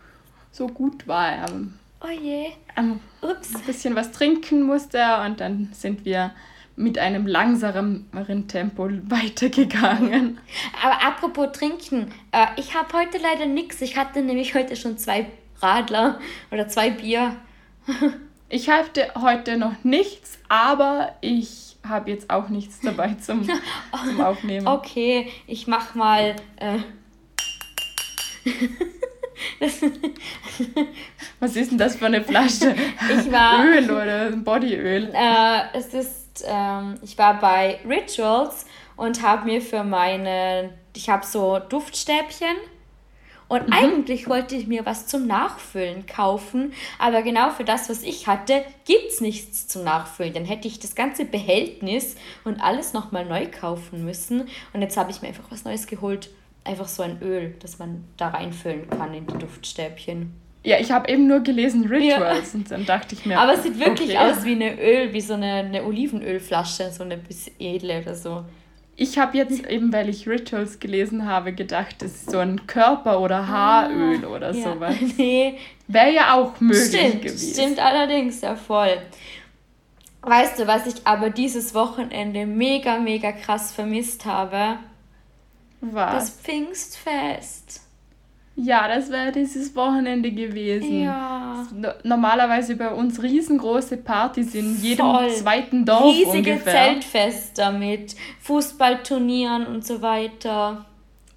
so 0.52 0.68
gut 0.68 1.08
war. 1.08 1.50
Ähm, 1.50 1.74
oh 2.02 2.10
je. 2.10 2.48
Ähm, 2.78 3.00
Ups. 3.22 3.56
Ein 3.56 3.62
bisschen 3.62 3.96
was 3.96 4.12
trinken 4.12 4.64
musste 4.64 5.00
er 5.00 5.26
und 5.26 5.40
dann 5.40 5.70
sind 5.74 6.06
wir 6.06 6.32
mit 6.76 6.98
einem 6.98 7.28
langsameren 7.28 8.48
Tempo 8.48 8.90
weitergegangen. 9.04 10.40
Aber 10.82 11.04
apropos 11.04 11.52
trinken, 11.54 12.12
äh, 12.32 12.48
ich 12.58 12.76
habe 12.76 12.94
heute 12.94 13.18
leider 13.18 13.46
nichts. 13.46 13.82
Ich 13.82 13.98
hatte 13.98 14.22
nämlich 14.22 14.56
heute 14.56 14.76
schon 14.76 14.98
zwei 14.98 15.28
Radler 15.62 16.20
oder 16.52 16.68
zwei 16.68 16.90
Bier. 16.90 17.36
ich 18.50 18.70
hatte 18.70 19.12
heute 19.20 19.58
noch 19.58 19.84
nichts, 19.84 20.40
aber 20.50 21.16
ich 21.22 21.78
habe 21.88 22.12
jetzt 22.12 22.30
auch 22.30 22.50
nichts 22.50 22.80
dabei 22.82 23.16
zum, 23.16 23.48
zum 24.06 24.22
Aufnehmen. 24.22 24.68
Okay, 24.68 25.30
ich 25.48 25.68
mach 25.68 25.96
mal. 25.96 26.36
Äh 26.58 26.80
Was 31.40 31.56
ist 31.56 31.72
denn 31.72 31.78
das 31.78 31.96
für 31.96 32.06
eine 32.06 32.24
Flasche? 32.24 32.76
Ich 33.10 33.32
war, 33.32 33.64
Öl 33.66 33.90
oder 33.90 34.32
Bodyöl? 34.32 35.12
Äh, 35.14 35.62
es 35.74 35.94
ist, 35.94 36.46
ähm, 36.48 36.96
ich 37.02 37.18
war 37.18 37.40
bei 37.40 37.80
Rituals 37.88 38.66
und 38.96 39.22
habe 39.22 39.46
mir 39.46 39.62
für 39.62 39.84
meine, 39.84 40.74
ich 40.96 41.10
habe 41.10 41.26
so 41.26 41.60
Duftstäbchen 41.60 42.56
und 43.48 43.68
mhm. 43.68 43.74
eigentlich 43.74 44.30
wollte 44.30 44.56
ich 44.56 44.68
mir 44.68 44.86
was 44.86 45.08
zum 45.08 45.28
Nachfüllen 45.28 46.06
kaufen, 46.06 46.74
aber 47.00 47.22
genau 47.22 47.50
für 47.50 47.66
das, 47.66 47.90
was 47.90 48.04
ich 48.04 48.28
hatte, 48.28 48.64
gibt 48.86 49.10
es 49.10 49.20
nichts 49.20 49.68
zum 49.68 49.84
Nachfüllen. 49.84 50.34
Dann 50.34 50.46
hätte 50.46 50.68
ich 50.68 50.80
das 50.80 50.96
ganze 50.96 51.26
Behältnis 51.26 52.16
und 52.44 52.62
alles 52.62 52.94
nochmal 52.94 53.26
neu 53.26 53.48
kaufen 53.48 54.06
müssen 54.06 54.48
und 54.74 54.82
jetzt 54.82 54.96
habe 54.96 55.12
ich 55.12 55.22
mir 55.22 55.30
einfach 55.30 55.50
was 55.50 55.66
Neues 55.66 55.88
geholt 55.88 56.30
einfach 56.64 56.88
so 56.88 57.04
ein 57.04 57.22
Öl, 57.22 57.56
das 57.60 57.80
man 57.80 58.04
da 58.18 58.30
reinfüllen 58.30 58.90
kann 58.90 59.14
in 59.14 59.26
die 59.28 59.38
Duftstäbchen. 59.38 60.34
Ja, 60.64 60.80
ich 60.80 60.92
habe 60.92 61.10
eben 61.10 61.28
nur 61.28 61.40
gelesen 61.40 61.88
Rituals 61.88 62.54
ja. 62.54 62.60
und 62.60 62.72
dann 62.72 62.86
dachte 62.86 63.16
ich 63.16 63.26
mir. 63.26 63.40
Aber 63.40 63.54
es 63.54 63.64
sieht 63.64 63.80
wirklich 63.80 64.10
okay. 64.12 64.18
aus 64.18 64.46
wie 64.46 64.52
eine 64.52 64.80
Öl, 64.80 65.12
wie 65.12 65.22
so 65.22 65.34
eine, 65.34 65.54
eine 65.54 65.84
Olivenölflasche, 65.84 66.92
so 66.92 67.04
eine 67.04 67.18
bis 67.18 67.50
edle 67.60 68.02
oder 68.02 68.14
so. 68.14 68.46
Ich 68.96 69.18
habe 69.18 69.38
jetzt 69.38 69.66
eben, 69.66 69.92
weil 69.92 70.10
ich 70.10 70.28
Rituals 70.28 70.80
gelesen 70.80 71.26
habe, 71.26 71.54
gedacht, 71.54 71.96
das 72.04 72.12
ist 72.12 72.30
so 72.30 72.38
ein 72.38 72.68
Körper- 72.68 73.20
oder 73.20 73.48
Haaröl 73.48 74.24
ah, 74.24 74.28
oder 74.28 74.54
ja. 74.54 74.74
sowas. 74.74 74.96
Nee. 75.18 75.58
Wäre 75.88 76.14
ja 76.14 76.36
auch 76.36 76.60
möglich 76.60 76.90
stimmt, 76.90 77.22
gewesen. 77.24 77.54
Stimmt 77.54 77.80
allerdings, 77.80 78.42
ja 78.42 78.56
voll. 78.56 79.00
Weißt 80.22 80.60
du, 80.60 80.68
was 80.68 80.86
ich 80.86 80.96
aber 81.06 81.32
dieses 81.32 81.74
Wochenende 81.74 82.46
mega, 82.46 83.00
mega 83.00 83.32
krass 83.32 83.72
vermisst 83.72 84.26
habe? 84.26 84.78
Was? 85.82 86.14
Das 86.14 86.30
Pfingstfest. 86.30 87.82
Ja, 88.56 88.88
das 88.88 89.10
wäre 89.10 89.32
dieses 89.32 89.76
Wochenende 89.76 90.32
gewesen. 90.32 91.04
Ja. 91.04 91.66
Normalerweise 92.04 92.76
bei 92.76 92.90
uns 92.90 93.22
riesengroße 93.22 93.98
Partys 93.98 94.54
in 94.54 94.80
jedem 94.82 95.06
Voll. 95.06 95.30
zweiten 95.30 95.86
Dorf 95.86 96.04
Riesige 96.04 96.54
ungefähr. 96.54 96.74
Zeltfeste 96.74 97.72
mit 97.72 98.16
Fußballturnieren 98.42 99.66
und 99.66 99.86
so 99.86 100.02
weiter. 100.02 100.86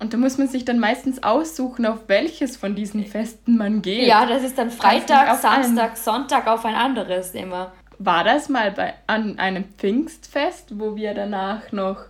Und 0.00 0.12
da 0.12 0.18
muss 0.18 0.38
man 0.38 0.48
sich 0.48 0.64
dann 0.64 0.80
meistens 0.80 1.22
aussuchen, 1.22 1.86
auf 1.86 2.00
welches 2.08 2.56
von 2.56 2.74
diesen 2.74 3.06
Festen 3.06 3.56
man 3.56 3.80
geht. 3.80 4.06
Ja, 4.06 4.26
das 4.26 4.42
ist 4.42 4.58
dann 4.58 4.70
Freitag, 4.70 5.40
Samstag, 5.40 5.96
Sonntag 5.96 6.46
auf 6.46 6.64
ein 6.64 6.74
anderes 6.74 7.30
immer. 7.30 7.72
War 7.98 8.24
das 8.24 8.48
mal 8.48 8.72
bei, 8.72 8.94
an 9.06 9.38
einem 9.38 9.64
Pfingstfest, 9.78 10.78
wo 10.78 10.96
wir 10.96 11.14
danach 11.14 11.70
noch 11.70 12.06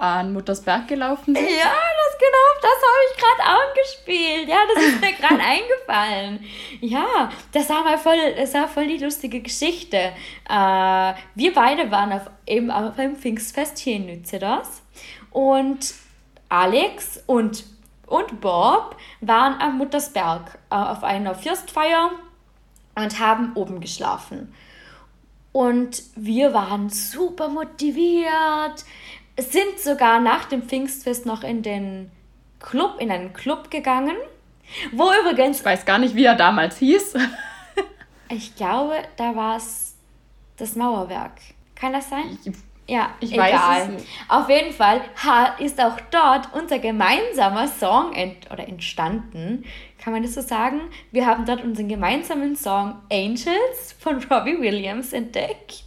an 0.00 0.32
Muttersberg 0.32 0.88
gelaufen 0.88 1.34
sind? 1.34 1.44
Ja, 1.44 1.72
das 1.72 2.18
genau, 2.18 2.60
das 2.62 2.70
habe 2.86 3.00
ich 3.10 3.22
gerade 3.22 3.60
angespielt. 3.60 4.48
Ja, 4.48 4.58
das 4.74 4.84
ist 4.84 5.00
mir 5.00 5.12
gerade 5.12 5.42
eingefallen. 5.42 6.44
Ja, 6.80 7.30
das 7.52 7.68
war 7.68 7.84
mal 7.84 7.98
voll, 7.98 8.34
das 8.36 8.54
war 8.54 8.68
voll 8.68 8.86
die 8.86 8.98
lustige 8.98 9.40
Geschichte. 9.40 10.12
Äh, 10.48 11.14
wir 11.34 11.54
beide 11.54 11.90
waren 11.90 12.12
auf, 12.12 12.30
eben 12.46 12.70
auf 12.70 12.98
einem 12.98 13.16
Pfingstfest 13.16 13.78
hier 13.78 13.96
in 13.96 14.06
Nützedas 14.06 14.82
und 15.30 15.94
Alex 16.48 17.22
und, 17.26 17.64
und 18.06 18.40
Bob 18.40 18.96
waren 19.20 19.60
am 19.60 19.78
Muttersberg 19.78 20.58
äh, 20.70 20.74
auf 20.74 21.04
einer 21.04 21.34
Fürstfeier 21.34 22.10
und 22.94 23.18
haben 23.18 23.52
oben 23.54 23.80
geschlafen. 23.80 24.52
Und 25.52 26.02
wir 26.14 26.54
waren 26.54 26.90
super 26.90 27.48
motiviert, 27.48 28.84
sind 29.38 29.78
sogar 29.78 30.20
nach 30.20 30.44
dem 30.46 30.62
Pfingstfest 30.62 31.26
noch 31.26 31.42
in 31.42 31.62
den 31.62 32.10
Club, 32.60 32.96
in 32.98 33.10
einen 33.10 33.32
Club 33.32 33.70
gegangen, 33.70 34.16
wo 34.92 35.10
übrigens... 35.22 35.60
Ich 35.60 35.64
weiß 35.64 35.84
gar 35.84 35.98
nicht, 35.98 36.14
wie 36.14 36.24
er 36.24 36.36
damals 36.36 36.78
hieß. 36.78 37.14
ich 38.28 38.54
glaube, 38.54 38.94
da 39.16 39.34
war 39.34 39.56
es 39.56 39.96
das 40.56 40.76
Mauerwerk. 40.76 41.40
Kann 41.74 41.92
das 41.92 42.10
sein? 42.10 42.38
Ich, 42.44 42.52
ja, 42.86 43.10
ich 43.20 43.32
egal. 43.32 43.52
weiß 43.52 43.82
es 43.82 43.88
nicht. 43.88 44.06
Auf 44.28 44.48
jeden 44.48 44.72
Fall 44.72 45.00
ist 45.58 45.80
auch 45.80 45.98
dort 46.10 46.52
unser 46.52 46.78
gemeinsamer 46.78 47.68
Song 47.68 48.12
ent 48.12 48.50
oder 48.50 48.66
entstanden. 48.68 49.64
Kann 49.98 50.12
man 50.12 50.22
das 50.22 50.34
so 50.34 50.40
sagen? 50.40 50.80
Wir 51.10 51.26
haben 51.26 51.46
dort 51.46 51.62
unseren 51.62 51.88
gemeinsamen 51.88 52.56
Song 52.56 53.00
Angels 53.10 53.94
von 53.98 54.22
Robbie 54.24 54.60
Williams 54.60 55.12
entdeckt. 55.12 55.84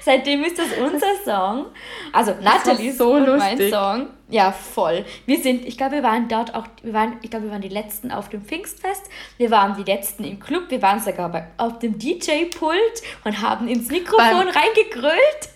Seitdem 0.00 0.44
ist 0.44 0.58
das 0.58 0.68
unser 0.78 1.14
Song. 1.24 1.66
Also 2.12 2.34
Nathalies 2.40 2.98
so 2.98 3.14
und 3.14 3.26
lustig. 3.26 3.58
mein 3.58 3.70
Song. 3.70 4.06
Ja, 4.28 4.52
voll. 4.52 5.04
Wir 5.26 5.40
sind, 5.40 5.66
ich 5.66 5.76
glaube, 5.76 5.96
wir 5.96 6.02
waren 6.02 6.28
dort 6.28 6.54
auch, 6.54 6.66
wir 6.82 6.92
waren, 6.92 7.18
ich 7.22 7.30
glaube, 7.30 7.46
wir 7.46 7.52
waren 7.52 7.62
die 7.62 7.68
Letzten 7.68 8.10
auf 8.10 8.28
dem 8.28 8.42
Pfingstfest. 8.42 9.02
Wir 9.36 9.50
waren 9.50 9.76
die 9.76 9.90
Letzten 9.90 10.24
im 10.24 10.40
Club. 10.40 10.64
Wir 10.70 10.82
waren 10.82 11.00
sogar 11.00 11.28
bei, 11.30 11.46
auf 11.56 11.78
dem 11.78 11.98
DJ-Pult 11.98 13.02
und 13.24 13.40
haben 13.40 13.68
ins 13.68 13.90
Mikrofon 13.90 14.16
Beim, 14.16 14.48
reingegrölt. 14.48 15.48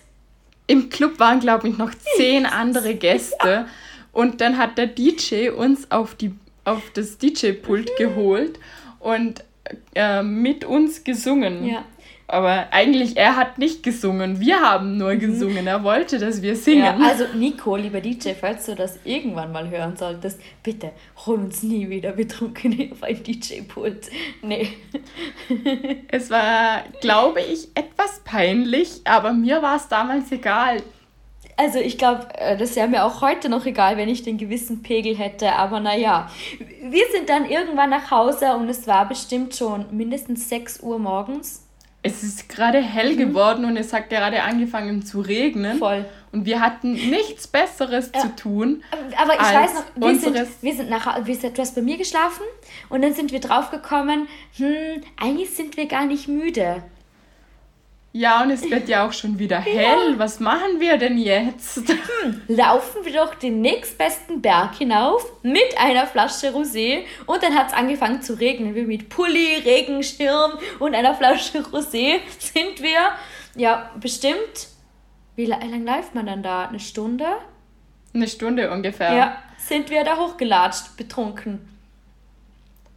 Im 0.67 0.89
Club 0.89 1.19
waren, 1.19 1.39
glaube 1.39 1.69
ich, 1.69 1.77
noch 1.77 1.91
zehn 2.17 2.45
andere 2.45 2.95
Gäste. 2.95 3.47
Ja. 3.47 3.67
Und 4.11 4.41
dann 4.41 4.57
hat 4.57 4.77
der 4.77 4.87
DJ 4.87 5.49
uns 5.49 5.91
auf, 5.91 6.15
die, 6.15 6.33
auf 6.65 6.83
das 6.93 7.17
DJ-Pult 7.17 7.89
mhm. 7.91 8.03
geholt 8.03 8.59
und 8.99 9.43
äh, 9.95 10.23
mit 10.23 10.65
uns 10.65 11.03
gesungen. 11.03 11.65
Ja. 11.65 11.85
Aber 12.29 12.67
eigentlich, 12.69 13.17
er 13.17 13.35
hat 13.35 13.57
nicht 13.57 13.81
gesungen. 13.81 14.39
Wir 14.39 14.61
haben 14.61 14.97
nur 14.97 15.15
mhm. 15.15 15.19
gesungen. 15.19 15.65
Er 15.65 15.83
wollte, 15.83 16.19
dass 16.19 16.43
wir 16.43 16.55
singen. 16.55 16.83
Ja, 16.83 16.95
also 16.95 17.25
Nico, 17.33 17.75
lieber 17.75 18.01
DJ, 18.01 18.33
falls 18.39 18.67
du 18.67 18.75
das 18.75 18.99
irgendwann 19.03 19.51
mal 19.51 19.67
hören 19.67 19.97
solltest, 19.97 20.39
bitte 20.61 20.91
hol 21.25 21.39
uns 21.39 21.63
nie 21.63 21.89
wieder 21.89 22.11
betrunken 22.11 22.91
auf 22.91 23.01
ein 23.01 23.23
DJ-Pult. 23.23 24.11
Nee. 24.43 24.69
es 26.07 26.29
war, 26.29 26.83
glaube 27.01 27.41
ich, 27.41 27.69
etwas 27.73 28.21
peinlich, 28.23 29.01
aber 29.05 29.33
mir 29.33 29.63
war 29.63 29.77
es 29.77 29.87
damals 29.87 30.31
egal. 30.31 30.83
Also 31.57 31.79
ich 31.79 31.97
glaube, 31.97 32.27
äh, 32.35 32.55
das 32.57 32.75
wäre 32.75 32.87
mir 32.87 33.05
auch 33.05 33.21
heute 33.21 33.49
noch 33.49 33.65
egal, 33.65 33.97
wenn 33.97 34.07
ich 34.07 34.21
den 34.21 34.37
gewissen 34.37 34.83
Pegel 34.83 35.17
hätte. 35.17 35.53
Aber 35.53 35.79
naja, 35.79 36.29
wir 36.83 37.05
sind 37.11 37.27
dann 37.27 37.49
irgendwann 37.49 37.89
nach 37.89 38.11
Hause 38.11 38.53
und 38.53 38.69
es 38.69 38.85
war 38.85 39.09
bestimmt 39.09 39.55
schon 39.55 39.85
mindestens 39.89 40.47
6 40.47 40.81
Uhr 40.83 40.99
morgens 40.99 41.65
es 42.01 42.23
ist 42.23 42.47
gerade 42.47 42.81
hell 42.81 43.13
mhm. 43.13 43.17
geworden 43.17 43.65
und 43.65 43.75
es 43.75 43.91
hat 43.91 44.09
gerade 44.09 44.43
angefangen 44.43 45.03
zu 45.03 45.19
regnen. 45.19 45.77
Voll. 45.77 46.05
Und 46.31 46.45
wir 46.45 46.61
hatten 46.61 46.93
nichts 46.93 47.47
Besseres 47.47 48.11
ja. 48.13 48.21
zu 48.21 48.35
tun. 48.35 48.83
Aber 49.17 49.33
ich 49.33 49.39
weiß 49.39 49.73
noch, 49.73 49.83
wir 49.95 50.19
sind, 50.19 50.35
wir 50.61 50.73
sind 50.75 50.89
nach, 50.89 51.25
wir 51.25 51.35
sind, 51.35 51.57
du 51.57 51.61
hast 51.61 51.75
bei 51.75 51.81
mir 51.81 51.97
geschlafen 51.97 52.43
und 52.89 53.01
dann 53.01 53.13
sind 53.13 53.31
wir 53.31 53.39
draufgekommen, 53.39 54.27
hm, 54.55 55.03
eigentlich 55.17 55.49
sind 55.49 55.75
wir 55.75 55.87
gar 55.87 56.05
nicht 56.05 56.27
müde. 56.27 56.83
Ja, 58.19 58.43
und 58.43 58.51
es 58.51 58.69
wird 58.69 58.89
ja 58.89 59.07
auch 59.07 59.13
schon 59.13 59.39
wieder 59.39 59.61
hell. 59.61 60.11
Ja. 60.11 60.19
Was 60.19 60.41
machen 60.41 60.81
wir 60.81 60.97
denn 60.97 61.17
jetzt? 61.17 61.77
Hm, 61.77 62.41
laufen 62.49 63.05
wir 63.05 63.13
doch 63.13 63.33
den 63.35 63.61
nächstbesten 63.61 64.41
Berg 64.41 64.75
hinauf 64.75 65.25
mit 65.41 65.77
einer 65.77 66.05
Flasche 66.05 66.49
Rosé. 66.49 67.05
Und 67.27 67.41
dann 67.41 67.55
hat 67.55 67.67
es 67.67 67.73
angefangen 67.73 68.21
zu 68.21 68.33
regnen. 68.33 68.75
Wir 68.75 68.83
mit 68.83 69.07
Pulli, 69.07 69.61
Regenschirm 69.63 70.51
und 70.79 70.95
einer 70.95 71.15
Flasche 71.15 71.59
Rosé 71.59 72.19
sind 72.39 72.81
wir, 72.81 73.13
ja, 73.55 73.89
bestimmt. 74.01 74.67
Wie 75.37 75.45
lange 75.45 75.77
läuft 75.77 76.13
man 76.13 76.25
dann 76.25 76.43
da? 76.43 76.67
Eine 76.67 76.81
Stunde? 76.81 77.25
Eine 78.13 78.27
Stunde 78.27 78.69
ungefähr. 78.69 79.15
Ja, 79.15 79.37
sind 79.57 79.89
wir 79.89 80.03
da 80.03 80.17
hochgelatscht, 80.17 80.97
betrunken. 80.97 81.78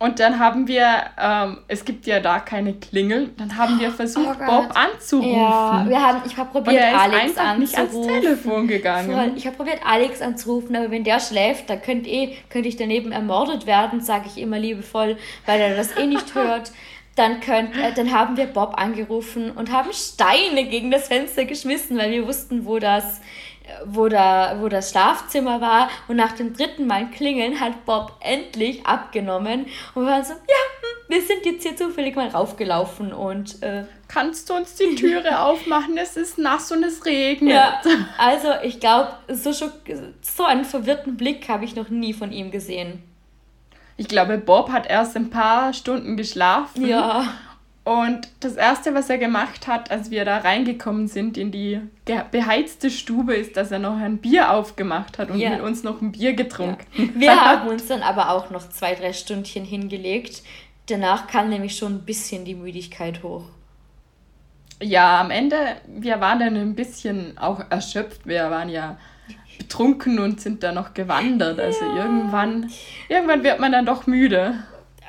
Und 0.03 0.19
dann 0.19 0.41
haben 0.41 0.67
wir, 0.67 0.85
ähm, 1.17 1.59
es 1.69 1.85
gibt 1.85 2.09
ja 2.09 2.19
da 2.19 2.41
keine 2.41 2.75
Klingel, 2.75 3.31
dann 3.37 3.57
haben 3.57 3.79
wir 3.79 3.93
versucht, 3.93 4.37
oh 4.41 4.45
Bob 4.45 4.71
anzurufen. 4.75 5.33
Ja, 5.33 5.85
wir 5.87 6.03
haben, 6.03 6.23
ich 6.27 6.37
habe 6.37 6.51
probiert, 6.51 6.83
Alex 6.83 7.39
anzurufen. 7.39 7.61
nicht 7.61 7.79
ans 7.79 8.07
Telefon 8.09 8.67
gegangen. 8.67 9.13
Voll. 9.13 9.33
Ich 9.37 9.47
habe 9.47 9.57
probiert, 9.57 9.79
Alex 9.87 10.21
anzurufen, 10.21 10.75
aber 10.75 10.91
wenn 10.91 11.05
der 11.05 11.21
schläft, 11.21 11.71
dann 11.71 11.81
könnte 11.81 12.11
eh, 12.11 12.37
könnte 12.51 12.69
ich 12.69 12.75
daneben 12.75 13.13
ermordet 13.13 13.67
werden, 13.67 14.01
sage 14.01 14.25
ich 14.27 14.43
immer 14.43 14.59
liebevoll, 14.59 15.17
weil 15.47 15.61
er 15.61 15.77
das 15.77 15.97
eh 15.97 16.07
nicht 16.09 16.35
hört. 16.35 16.73
Dann, 17.15 17.39
könnt, 17.39 17.77
äh, 17.77 17.93
dann 17.95 18.11
haben 18.11 18.37
wir 18.37 18.47
Bob 18.47 18.75
angerufen 18.79 19.53
und 19.53 19.71
haben 19.71 19.93
Steine 19.93 20.65
gegen 20.65 20.91
das 20.91 21.07
Fenster 21.07 21.45
geschmissen, 21.45 21.97
weil 21.97 22.11
wir 22.11 22.27
wussten, 22.27 22.65
wo 22.65 22.81
das 22.81 23.21
wo, 23.85 24.09
da, 24.09 24.57
wo 24.61 24.69
das 24.69 24.91
Schlafzimmer 24.91 25.61
war 25.61 25.89
und 26.09 26.17
nach 26.17 26.33
dem 26.33 26.55
dritten 26.55 26.87
Mal 26.87 27.11
klingeln 27.11 27.61
hat 27.61 27.85
Bob 27.85 28.13
endlich 28.21 28.87
abgenommen 28.87 29.67
und 29.95 30.05
wir 30.05 30.13
waren 30.13 30.25
so, 30.25 30.33
ja, 30.33 30.39
hm, 30.39 31.15
wir 31.15 31.23
sind 31.23 31.45
jetzt 31.45 31.63
hier 31.63 31.77
zufällig 31.77 32.17
mal 32.17 32.29
raufgelaufen 32.29 33.13
und 33.13 33.63
äh, 33.63 33.85
kannst 34.09 34.49
du 34.51 34.55
uns 34.55 34.75
die 34.77 34.95
Türe 34.95 35.41
aufmachen? 35.45 35.97
Es 35.97 36.17
ist 36.17 36.39
nass 36.39 36.73
und 36.73 36.83
es 36.83 37.05
regnet. 37.05 37.55
Ja, 37.55 37.81
also 38.19 38.49
ich 38.63 38.81
glaube, 38.81 39.13
so, 39.29 39.53
so 39.53 40.45
einen 40.45 40.65
verwirrten 40.65 41.17
Blick 41.17 41.49
habe 41.49 41.65
ich 41.65 41.77
noch 41.77 41.89
nie 41.89 42.13
von 42.13 42.33
ihm 42.33 42.51
gesehen. 42.51 43.03
Ich 43.97 44.09
glaube, 44.09 44.39
Bob 44.39 44.71
hat 44.71 44.87
erst 44.89 45.17
ein 45.17 45.31
paar 45.31 45.73
Stunden 45.73 46.17
geschlafen. 46.17 46.87
Ja. 46.87 47.27
Und 47.85 48.29
das 48.39 48.55
Erste, 48.55 48.95
was 48.95 49.11
er 49.11 49.19
gemacht 49.19 49.67
hat, 49.67 49.91
als 49.91 50.13
wir 50.13 50.25
da 50.25 50.39
reingekommen 50.39 51.09
sind 51.09 51.37
in 51.37 51.51
die 51.51 51.81
beheizte 52.31 52.91
Stube, 52.91 53.35
ist, 53.35 53.57
dass 53.57 53.73
er 53.73 53.81
noch 53.81 53.97
ein 53.97 54.19
Bier 54.19 54.53
aufgemacht 54.53 55.19
hat 55.19 55.31
und 55.31 55.39
ja. 55.39 55.51
mit 55.51 55.63
uns 55.63 55.83
noch 55.83 56.01
ein 56.01 56.13
Bier 56.13 56.35
getrunken 56.35 56.87
ja. 56.97 57.09
Wir 57.15 57.41
haben 57.45 57.69
uns 57.69 57.89
dann 57.89 58.03
aber 58.03 58.31
auch 58.31 58.51
noch 58.51 58.69
zwei, 58.69 58.95
drei 58.95 59.13
Stündchen 59.13 59.65
hingelegt. 59.65 60.43
Danach 60.87 61.27
kam 61.27 61.49
nämlich 61.49 61.77
schon 61.77 61.97
ein 61.97 62.05
bisschen 62.05 62.45
die 62.45 62.55
Müdigkeit 62.55 63.25
hoch. 63.25 63.45
Ja, 64.81 65.21
am 65.21 65.31
Ende, 65.31 65.57
wir 65.87 66.21
waren 66.21 66.39
dann 66.39 66.57
ein 66.57 66.75
bisschen 66.77 67.37
auch 67.37 67.65
erschöpft. 67.69 68.27
Wir 68.27 68.51
waren 68.51 68.69
ja 68.69 68.97
betrunken 69.59 70.19
und 70.21 70.41
sind 70.41 70.63
dann 70.63 70.77
noch 70.77 70.95
gewandert. 70.95 71.59
Also 71.59 71.85
ja. 71.85 72.05
irgendwann, 72.05 72.71
irgendwann 73.09 73.43
wird 73.43 73.59
man 73.59 73.73
dann 73.73 73.87
doch 73.87 74.07
müde. 74.07 74.55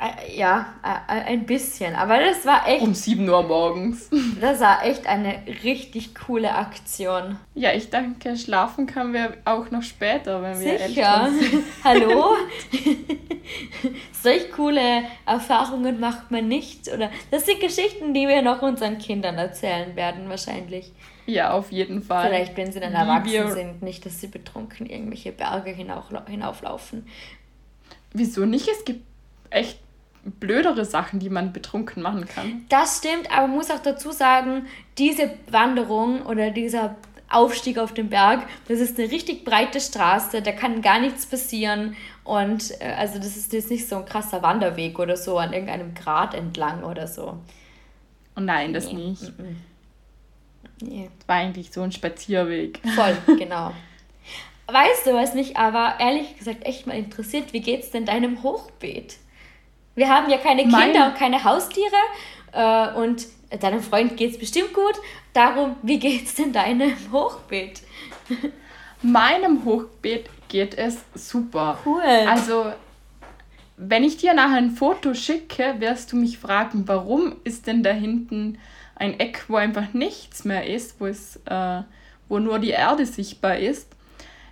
Äh, 0.04 0.38
ja, 0.38 0.74
äh, 0.84 1.32
ein 1.32 1.46
bisschen. 1.46 1.96
Aber 1.96 2.20
das 2.20 2.46
war 2.46 2.68
echt. 2.68 2.82
Um 2.82 2.94
7 2.94 3.28
Uhr 3.28 3.44
morgens. 3.44 4.10
Das 4.42 4.60
war 4.60 4.84
echt 4.84 5.08
eine 5.08 5.42
richtig 5.64 6.16
coole 6.16 6.54
Aktion. 6.54 7.38
Ja, 7.56 7.72
ich 7.72 7.90
denke, 7.90 8.36
schlafen 8.36 8.88
können 8.88 9.14
wir 9.14 9.38
auch 9.46 9.72
noch 9.72 9.84
später, 9.84 10.42
wenn 10.42 10.60
wir 10.60 10.78
Sicher. 10.78 10.84
älter 10.84 11.32
sind. 11.32 11.64
Hallo? 11.84 12.36
Solch 14.12 14.52
coole 14.52 15.04
Erfahrungen 15.26 16.00
macht 16.00 16.30
man 16.32 16.50
nicht. 16.50 16.90
Oder 16.92 17.10
das 17.32 17.46
sind 17.46 17.62
Geschichten, 17.62 18.14
die 18.14 18.28
wir 18.28 18.42
noch 18.42 18.62
unseren 18.62 18.98
Kindern 18.98 19.38
erzählen 19.38 19.96
werden, 19.96 20.28
wahrscheinlich. 20.28 20.92
Ja, 21.26 21.54
auf 21.54 21.72
jeden 21.72 22.02
Fall. 22.02 22.28
Vielleicht, 22.28 22.58
wenn 22.58 22.72
sie 22.72 22.82
dann 22.82 22.94
erwachsen 22.94 23.52
sind, 23.52 23.82
nicht, 23.82 24.06
dass 24.06 24.20
sie 24.20 24.28
betrunken 24.28 24.88
irgendwelche 24.88 25.32
Berge 25.32 25.72
hinauflaufen. 25.72 27.08
Wieso 28.12 28.46
nicht? 28.46 28.68
Es 28.68 28.84
gibt 28.84 29.06
echt 29.50 29.83
blödere 30.24 30.86
Sachen, 30.86 31.20
die 31.20 31.30
man 31.30 31.54
betrunken 31.54 32.02
machen 32.02 32.26
kann. 32.28 32.66
Das 32.70 33.00
stimmt, 33.00 33.32
aber 33.32 33.48
muss 33.48 33.70
auch 33.72 33.80
dazu 33.80 34.12
sagen, 34.12 34.68
diese 34.98 35.32
Wanderung 35.50 36.22
oder 36.26 36.52
dieser 36.52 36.96
Aufstieg 37.30 37.78
auf 37.78 37.94
den 37.94 38.10
Berg, 38.10 38.44
das 38.68 38.80
ist 38.80 39.00
eine 39.00 39.12
richtig 39.12 39.44
breite 39.44 39.82
Straße, 39.82 40.42
da 40.42 40.52
kann 40.52 40.82
gar 40.82 41.00
nichts 41.00 41.26
passieren 41.26 41.96
und 42.24 42.72
äh, 42.80 42.94
also 42.98 43.18
das 43.18 43.36
ist 43.36 43.52
jetzt 43.54 43.72
nicht 43.72 43.88
so 43.88 43.98
ein 43.98 44.06
krasser 44.06 44.42
Wanderweg 44.44 45.00
oder 45.00 45.18
so 45.18 45.38
an 45.38 45.52
irgendeinem 45.52 45.94
Grat 45.96 46.36
entlang 46.36 46.84
oder 46.84 47.08
so. 47.08 47.38
Oh 48.36 48.40
nein, 48.40 48.74
das 48.74 48.92
nee. 48.92 49.10
nicht. 49.10 49.32
Nee. 50.82 51.10
Das 51.20 51.28
war 51.28 51.36
eigentlich 51.38 51.72
so 51.72 51.82
ein 51.82 51.92
Spazierweg. 51.92 52.80
Voll, 52.96 53.18
genau. 53.38 53.72
Weißt 54.68 55.06
du, 55.06 55.14
was 55.14 55.34
mich 55.34 55.58
aber 55.58 55.96
ehrlich 56.00 56.38
gesagt 56.38 56.66
echt 56.66 56.88
mal 56.88 56.98
interessiert, 56.98 57.52
wie 57.52 57.62
geht's 57.62 57.92
denn 57.92 58.06
deinem 58.06 58.44
Hochbeet? 58.44 59.18
Wir 59.96 60.10
haben 60.10 60.30
ja 60.30 60.38
keine 60.38 60.64
Kinder 60.64 61.08
und 61.08 61.16
keine 61.16 61.44
Haustiere 61.44 61.96
äh, 62.52 62.94
und 62.94 63.28
deinem 63.60 63.82
Freund 63.82 64.18
geht's 64.18 64.38
bestimmt 64.38 64.74
gut. 64.74 64.96
Darum, 65.34 65.76
wie 65.82 66.00
geht's 66.00 66.36
denn 66.36 66.54
deinem 66.54 66.94
Hochbeet? 67.12 67.82
Meinem 69.02 69.66
Hochbeet 69.66 70.30
geht 70.48 70.78
es 70.78 71.00
super. 71.14 71.78
Cool. 71.86 72.02
Also, 72.02 72.72
wenn 73.78 74.04
ich 74.04 74.18
dir 74.18 74.34
nachher 74.34 74.58
ein 74.58 74.72
Foto 74.72 75.14
schicke, 75.14 75.76
wirst 75.80 76.12
du 76.12 76.16
mich 76.16 76.38
fragen, 76.38 76.88
warum 76.88 77.36
ist 77.44 77.68
denn 77.68 77.84
da 77.84 77.92
hinten 77.92 78.58
ein 78.96 79.20
Eck, 79.20 79.46
wo 79.48 79.56
einfach 79.56 79.94
nichts 79.94 80.46
mehr 80.46 80.68
ist, 80.68 81.00
wo, 81.00 81.08
es, 81.08 81.38
äh, 81.46 81.82
wo 82.30 82.40
nur 82.40 82.60
die 82.60 82.70
Erde 82.70 83.06
sichtbar 83.06 83.58
ist. 83.58 83.90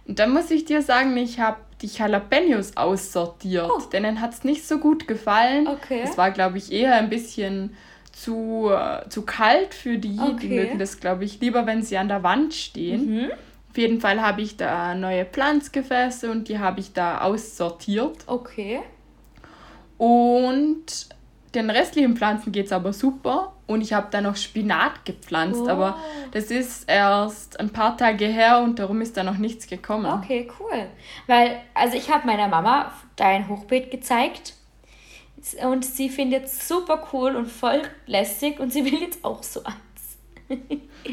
Und 0.08 0.20
dann 0.20 0.32
muss 0.32 0.52
ich 0.52 0.66
dir 0.66 0.82
sagen, 0.82 1.16
ich 1.16 1.40
habe 1.40 1.58
die 1.82 1.88
Jalapenos 1.88 2.78
aussortiert. 2.78 3.70
Oh. 3.70 3.82
Denen 3.82 4.22
hat 4.22 4.34
es 4.34 4.44
nicht 4.44 4.68
so 4.68 4.78
gut 4.78 5.08
gefallen. 5.08 5.68
Okay. 5.68 6.02
Es 6.04 6.18
war, 6.18 6.32
glaube 6.32 6.58
ich, 6.58 6.72
eher 6.72 6.96
ein 6.96 7.10
bisschen 7.10 7.76
zu, 8.12 8.70
äh, 8.72 9.08
zu 9.10 9.24
kalt 9.24 9.74
für 9.74 9.98
die. 9.98 10.20
Okay. 10.20 10.38
Die 10.42 10.48
mögen 10.50 10.80
das, 10.80 11.00
glaube 11.00 11.26
ich, 11.26 11.40
lieber, 11.40 11.66
wenn 11.66 11.84
sie 11.84 11.98
an 11.98 12.08
der 12.08 12.24
Wand 12.24 12.54
stehen. 12.54 13.16
Mhm. 13.16 13.32
Auf 13.70 13.78
jeden 13.78 14.02
Fall 14.02 14.22
habe 14.22 14.42
ich 14.42 14.58
da 14.58 14.96
neue 14.96 15.26
Pflanzgefäße 15.26 16.30
und 16.30 16.50
die 16.50 16.60
habe 16.60 16.82
ich 16.82 16.94
da 16.94 17.22
aussortiert. 17.22 18.18
Okay. 18.28 18.82
Und 19.98 21.08
den 21.54 21.70
restlichen 21.70 22.16
Pflanzen 22.16 22.52
geht 22.52 22.68
es 22.68 22.72
aber 22.72 22.94
super. 22.94 23.54
Und 23.68 23.82
ich 23.82 23.94
habe 23.94 24.08
da 24.12 24.22
noch 24.22 24.36
Spinat 24.36 25.06
gepflanzt. 25.06 25.62
Oh. 25.62 25.70
Aber 25.70 25.98
das 26.32 26.46
ist 26.46 26.90
erst 26.90 27.60
ein 27.60 27.70
paar 27.70 27.98
Tage 27.98 28.26
her 28.26 28.62
und 28.62 28.80
darum 28.80 29.02
ist 29.02 29.18
da 29.18 29.24
noch 29.24 29.38
nichts 29.38 29.68
gekommen. 29.68 30.06
Okay, 30.06 30.50
cool. 30.60 30.88
Weil, 31.28 31.62
also 31.74 31.96
ich 31.96 32.10
habe 32.12 32.28
meiner 32.28 32.48
Mama 32.48 32.92
dein 33.16 33.48
Hochbeet 33.48 33.92
gezeigt. 33.92 34.54
Und 35.64 35.84
sie 35.84 36.10
findet 36.10 36.46
es 36.46 36.68
super 36.68 37.08
cool 37.14 37.36
und 37.36 37.48
voll 37.48 37.82
lässig. 38.06 38.60
Und 38.60 38.72
sie 38.72 38.86
will 38.92 39.02
jetzt 39.02 39.24
auch 39.24 39.44
so 39.44 39.62
eins. 39.64 40.60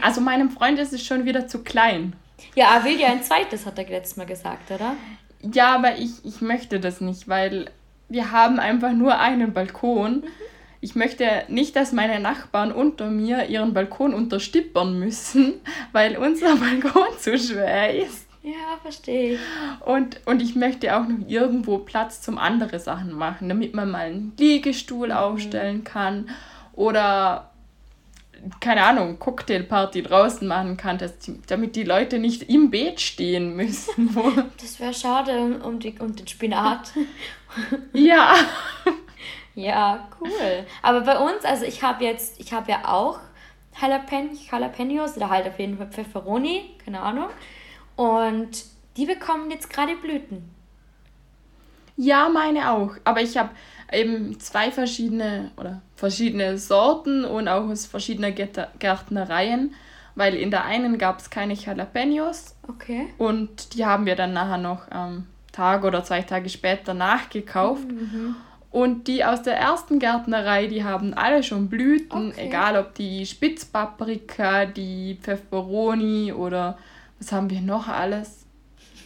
also 0.02 0.20
meinem 0.20 0.50
Freund 0.50 0.78
ist 0.78 0.92
es 0.92 1.04
schon 1.04 1.24
wieder 1.24 1.46
zu 1.46 1.62
klein. 1.62 2.14
Ja, 2.54 2.76
er 2.76 2.84
will 2.84 3.00
ja 3.00 3.08
ein 3.08 3.22
zweites, 3.22 3.66
hat 3.66 3.78
er 3.78 3.88
letztes 3.88 4.16
Mal 4.16 4.26
gesagt, 4.26 4.70
oder? 4.70 4.94
Ja, 5.40 5.74
aber 5.74 5.96
ich, 5.96 6.24
ich 6.24 6.40
möchte 6.40 6.80
das 6.80 7.00
nicht, 7.00 7.28
weil 7.28 7.70
wir 8.08 8.32
haben 8.32 8.58
einfach 8.58 8.92
nur 8.92 9.18
einen 9.18 9.52
Balkon. 9.52 10.24
Ich 10.80 10.94
möchte 10.94 11.44
nicht, 11.48 11.76
dass 11.76 11.92
meine 11.92 12.20
Nachbarn 12.20 12.72
unter 12.72 13.10
mir 13.10 13.46
ihren 13.46 13.74
Balkon 13.74 14.14
unterstippern 14.14 14.98
müssen, 14.98 15.54
weil 15.92 16.16
unser 16.16 16.56
Balkon 16.56 17.18
zu 17.18 17.38
schwer 17.38 17.94
ist. 17.94 18.26
Ja, 18.42 18.78
verstehe 18.80 19.34
ich. 19.34 19.40
Und, 19.84 20.20
und 20.24 20.40
ich 20.40 20.54
möchte 20.54 20.96
auch 20.96 21.06
noch 21.06 21.28
irgendwo 21.28 21.78
Platz 21.78 22.22
zum 22.22 22.38
andere 22.38 22.78
Sachen 22.78 23.12
machen, 23.12 23.48
damit 23.48 23.74
man 23.74 23.90
mal 23.90 24.06
einen 24.06 24.32
Liegestuhl 24.38 25.08
mhm. 25.08 25.14
aufstellen 25.14 25.84
kann 25.84 26.30
oder 26.72 27.47
keine 28.60 28.82
Ahnung, 28.82 29.18
Cocktailparty 29.18 30.02
draußen 30.02 30.46
machen 30.46 30.76
kann, 30.76 30.98
dass 30.98 31.18
die, 31.18 31.40
damit 31.46 31.76
die 31.76 31.84
Leute 31.84 32.18
nicht 32.18 32.44
im 32.48 32.70
Beet 32.70 33.00
stehen 33.00 33.56
müssen. 33.56 34.16
das 34.60 34.80
wäre 34.80 34.94
schade 34.94 35.60
um, 35.62 35.78
die, 35.78 35.98
um 35.98 36.14
den 36.14 36.26
Spinat. 36.26 36.92
ja. 37.92 38.34
ja, 39.54 40.08
cool. 40.20 40.66
Aber 40.82 41.00
bei 41.02 41.18
uns, 41.18 41.44
also 41.44 41.64
ich 41.64 41.82
habe 41.82 42.04
jetzt, 42.04 42.40
ich 42.40 42.52
habe 42.52 42.70
ja 42.70 42.88
auch 42.88 43.20
Jalapeno, 43.80 44.30
Jalapenos 44.50 45.16
oder 45.16 45.30
halt 45.30 45.46
auf 45.46 45.58
jeden 45.58 45.78
Fall 45.78 45.88
Pfefferoni, 45.88 46.76
keine 46.84 47.00
Ahnung. 47.00 47.28
Und 47.96 48.64
die 48.96 49.06
bekommen 49.06 49.50
jetzt 49.50 49.70
gerade 49.70 49.96
Blüten. 49.96 50.50
Ja, 51.96 52.28
meine 52.28 52.70
auch. 52.70 52.92
Aber 53.04 53.20
ich 53.20 53.36
habe 53.36 53.50
eben 53.92 54.38
zwei 54.40 54.70
verschiedene 54.70 55.50
oder 55.56 55.80
verschiedene 55.96 56.58
Sorten 56.58 57.24
und 57.24 57.48
auch 57.48 57.68
aus 57.68 57.86
verschiedener 57.86 58.32
Gärtnereien, 58.32 59.74
weil 60.14 60.34
in 60.34 60.50
der 60.50 60.64
einen 60.64 60.98
gab 60.98 61.20
es 61.20 61.30
keine 61.30 61.54
Jalapenos. 61.54 62.56
Okay. 62.66 63.08
Und 63.18 63.74
die 63.74 63.86
haben 63.86 64.06
wir 64.06 64.16
dann 64.16 64.32
nachher 64.32 64.58
noch 64.58 64.90
am 64.90 65.26
Tag 65.52 65.84
oder 65.84 66.04
zwei 66.04 66.22
Tage 66.22 66.48
später 66.48 66.94
nachgekauft. 66.94 67.90
Mhm. 67.90 68.36
Und 68.70 69.08
die 69.08 69.24
aus 69.24 69.42
der 69.42 69.56
ersten 69.56 69.98
Gärtnerei, 69.98 70.66
die 70.66 70.84
haben 70.84 71.14
alle 71.14 71.42
schon 71.42 71.68
Blüten, 71.68 72.28
okay. 72.28 72.48
egal 72.48 72.76
ob 72.76 72.94
die 72.94 73.24
Spitzpaprika, 73.24 74.66
die 74.66 75.18
Pfefferoni 75.22 76.32
oder 76.32 76.76
was 77.18 77.32
haben 77.32 77.48
wir 77.48 77.62
noch 77.62 77.88
alles? 77.88 78.44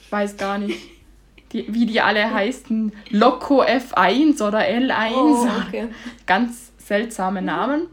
Ich 0.03 0.11
weiß 0.11 0.37
gar 0.37 0.59
nicht 0.59 0.79
die, 1.53 1.73
wie 1.73 1.87
die 1.87 2.01
alle 2.01 2.33
heißen, 2.33 2.93
Loco 3.11 3.63
F1 3.63 4.43
oder 4.47 4.61
L1. 4.61 5.13
Oh, 5.15 5.47
okay. 5.67 5.89
Ganz 6.27 6.73
seltsame 6.79 7.43
Namen. 7.43 7.89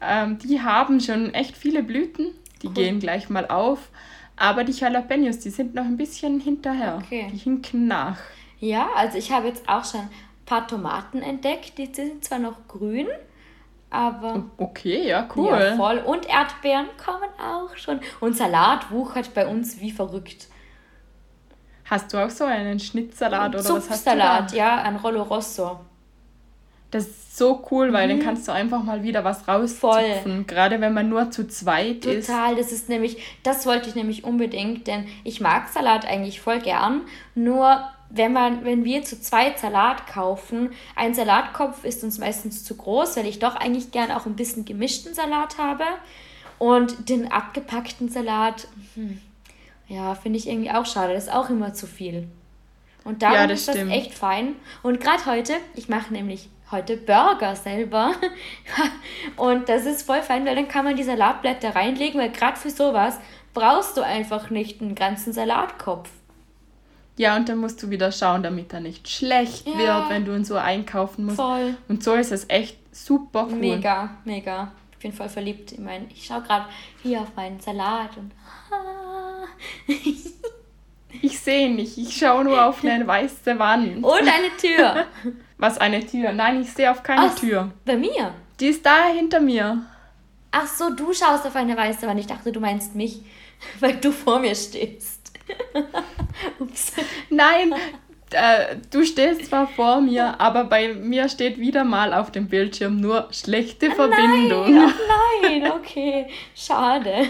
Ähm, 0.00 0.38
die 0.38 0.60
haben 0.60 1.00
schon 1.00 1.34
echt 1.34 1.56
viele 1.56 1.82
Blüten. 1.82 2.28
Die 2.62 2.68
cool. 2.68 2.74
gehen 2.74 3.00
gleich 3.00 3.28
mal 3.28 3.46
auf. 3.46 3.90
Aber 4.36 4.64
die 4.64 4.72
Jalapenos, 4.72 5.40
die 5.40 5.50
sind 5.50 5.74
noch 5.74 5.84
ein 5.84 5.96
bisschen 5.96 6.40
hinterher. 6.40 7.00
Okay. 7.04 7.28
Die 7.32 7.36
hinken 7.36 7.88
nach. 7.88 8.18
Ja, 8.60 8.88
also 8.94 9.18
ich 9.18 9.32
habe 9.32 9.48
jetzt 9.48 9.68
auch 9.68 9.84
schon 9.84 10.00
ein 10.00 10.10
paar 10.46 10.66
Tomaten 10.66 11.22
entdeckt. 11.22 11.78
Die 11.78 11.92
sind 11.92 12.24
zwar 12.24 12.38
noch 12.38 12.68
grün, 12.68 13.08
aber. 13.90 14.44
Okay, 14.56 15.08
ja, 15.08 15.28
cool. 15.34 15.48
Ja, 15.48 15.76
voll. 15.76 15.98
Und 15.98 16.28
Erdbeeren 16.28 16.86
kommen 17.04 17.30
auch 17.40 17.76
schon. 17.76 18.00
Und 18.20 18.36
Salat 18.36 18.90
wuchert 18.90 19.34
bei 19.34 19.46
uns 19.46 19.80
wie 19.80 19.90
verrückt. 19.90 20.48
Hast 21.90 22.12
du 22.12 22.18
auch 22.18 22.30
so 22.30 22.44
einen 22.44 22.78
Schnittsalat 22.78 23.54
oder 23.54 23.64
was 23.64 23.90
hast 23.90 24.06
du 24.06 24.10
Salat, 24.10 24.52
ja, 24.52 24.82
ein 24.82 24.96
Rollo 24.96 25.22
Rosso. 25.22 25.80
Das 26.90 27.04
ist 27.04 27.36
so 27.36 27.66
cool, 27.70 27.92
weil 27.92 28.06
mhm. 28.06 28.18
dann 28.18 28.26
kannst 28.26 28.48
du 28.48 28.52
einfach 28.52 28.82
mal 28.82 29.02
wieder 29.02 29.22
was 29.24 29.46
rauszupfen. 29.46 30.46
Gerade 30.46 30.80
wenn 30.80 30.94
man 30.94 31.08
nur 31.08 31.30
zu 31.30 31.46
zweit 31.46 32.02
Total, 32.02 32.16
ist. 32.16 32.26
Total, 32.26 32.56
das 32.56 32.72
ist 32.72 32.88
nämlich, 32.88 33.18
das 33.42 33.66
wollte 33.66 33.88
ich 33.88 33.94
nämlich 33.94 34.24
unbedingt, 34.24 34.86
denn 34.86 35.06
ich 35.24 35.40
mag 35.40 35.68
Salat 35.68 36.06
eigentlich 36.06 36.40
voll 36.40 36.60
gern. 36.60 37.02
Nur 37.34 37.82
wenn 38.10 38.32
man, 38.32 38.64
wenn 38.64 38.84
wir 38.84 39.02
zu 39.02 39.20
zweit 39.20 39.58
Salat 39.58 40.06
kaufen, 40.06 40.70
ein 40.96 41.14
Salatkopf 41.14 41.84
ist 41.84 42.04
uns 42.04 42.18
meistens 42.18 42.64
zu 42.64 42.74
groß, 42.74 43.16
weil 43.16 43.26
ich 43.26 43.38
doch 43.38 43.54
eigentlich 43.54 43.90
gern 43.90 44.10
auch 44.10 44.24
ein 44.24 44.36
bisschen 44.36 44.64
gemischten 44.64 45.14
Salat 45.14 45.58
habe. 45.58 45.84
Und 46.58 47.08
den 47.08 47.30
abgepackten 47.30 48.08
Salat, 48.08 48.66
hm, 48.94 49.20
ja, 49.88 50.14
finde 50.14 50.38
ich 50.38 50.48
irgendwie 50.48 50.70
auch 50.70 50.86
schade. 50.86 51.14
Das 51.14 51.24
ist 51.24 51.32
auch 51.32 51.50
immer 51.50 51.74
zu 51.74 51.86
viel. 51.86 52.28
Und 53.04 53.22
darum 53.22 53.36
ja, 53.36 53.46
das 53.46 53.60
ist 53.60 53.68
das 53.68 53.76
stimmt. 53.76 53.92
echt 53.92 54.12
fein. 54.12 54.54
Und 54.82 55.00
gerade 55.00 55.24
heute, 55.26 55.54
ich 55.74 55.88
mache 55.88 56.12
nämlich 56.12 56.50
heute 56.70 56.96
Burger 56.96 57.56
selber. 57.56 58.12
und 59.36 59.68
das 59.68 59.86
ist 59.86 60.02
voll 60.02 60.22
fein, 60.22 60.44
weil 60.44 60.56
dann 60.56 60.68
kann 60.68 60.84
man 60.84 60.96
die 60.96 61.02
Salatblätter 61.02 61.74
reinlegen, 61.74 62.20
weil 62.20 62.30
gerade 62.30 62.58
für 62.58 62.70
sowas 62.70 63.18
brauchst 63.54 63.96
du 63.96 64.02
einfach 64.02 64.50
nicht 64.50 64.82
einen 64.82 64.94
ganzen 64.94 65.32
Salatkopf. 65.32 66.10
Ja, 67.16 67.34
und 67.36 67.48
dann 67.48 67.58
musst 67.58 67.82
du 67.82 67.90
wieder 67.90 68.12
schauen, 68.12 68.42
damit 68.42 68.72
er 68.72 68.80
nicht 68.80 69.08
schlecht 69.08 69.66
ja. 69.66 69.78
wird, 69.78 70.10
wenn 70.10 70.24
du 70.24 70.34
ihn 70.36 70.44
so 70.44 70.56
einkaufen 70.56 71.24
musst. 71.24 71.36
Voll. 71.36 71.76
Und 71.88 72.04
so 72.04 72.14
ist 72.14 72.30
es 72.30 72.48
echt 72.48 72.78
super 72.94 73.48
cool. 73.50 73.56
Mega, 73.56 74.10
mega. 74.24 74.70
Ich 74.92 74.98
bin 74.98 75.12
voll 75.12 75.28
verliebt. 75.28 75.72
Ich 75.72 75.78
meine, 75.78 76.06
ich 76.10 76.26
schaue 76.26 76.42
gerade 76.42 76.66
hier 77.02 77.22
auf 77.22 77.34
meinen 77.34 77.58
Salat 77.58 78.16
und 78.16 78.32
ich 81.22 81.40
sehe 81.40 81.70
nicht, 81.70 81.98
ich 81.98 82.16
schaue 82.16 82.44
nur 82.44 82.64
auf 82.64 82.84
eine 82.84 83.06
weiße 83.06 83.58
Wand. 83.58 83.96
Und 84.04 84.20
eine 84.20 84.56
Tür. 84.60 85.06
Was, 85.58 85.78
eine 85.78 86.06
Tür? 86.06 86.32
Nein, 86.32 86.62
ich 86.62 86.72
sehe 86.72 86.90
auf 86.90 87.02
keine 87.02 87.30
Ach, 87.32 87.34
Tür. 87.34 87.72
Bei 87.84 87.96
mir? 87.96 88.32
Die 88.60 88.66
ist 88.66 88.84
da 88.86 89.08
hinter 89.08 89.40
mir. 89.40 89.84
Ach 90.50 90.66
so, 90.66 90.90
du 90.90 91.12
schaust 91.12 91.46
auf 91.46 91.56
eine 91.56 91.76
weiße 91.76 92.06
Wand. 92.06 92.20
Ich 92.20 92.26
dachte, 92.26 92.52
du 92.52 92.60
meinst 92.60 92.94
mich, 92.94 93.22
weil 93.80 93.96
du 93.96 94.12
vor 94.12 94.38
mir 94.38 94.54
stehst. 94.54 95.32
Ups. 96.58 96.92
Nein, 97.30 97.74
äh, 98.32 98.76
du 98.90 99.04
stehst 99.04 99.46
zwar 99.46 99.66
vor 99.66 100.00
mir, 100.00 100.40
aber 100.40 100.64
bei 100.64 100.94
mir 100.94 101.28
steht 101.28 101.58
wieder 101.58 101.84
mal 101.84 102.12
auf 102.12 102.30
dem 102.30 102.48
Bildschirm 102.48 103.00
nur 103.00 103.28
schlechte 103.32 103.90
Verbindung. 103.90 104.74
Nein, 104.74 104.92
oh 104.94 105.46
nein, 105.46 105.72
okay, 105.72 106.26
schade. 106.54 107.28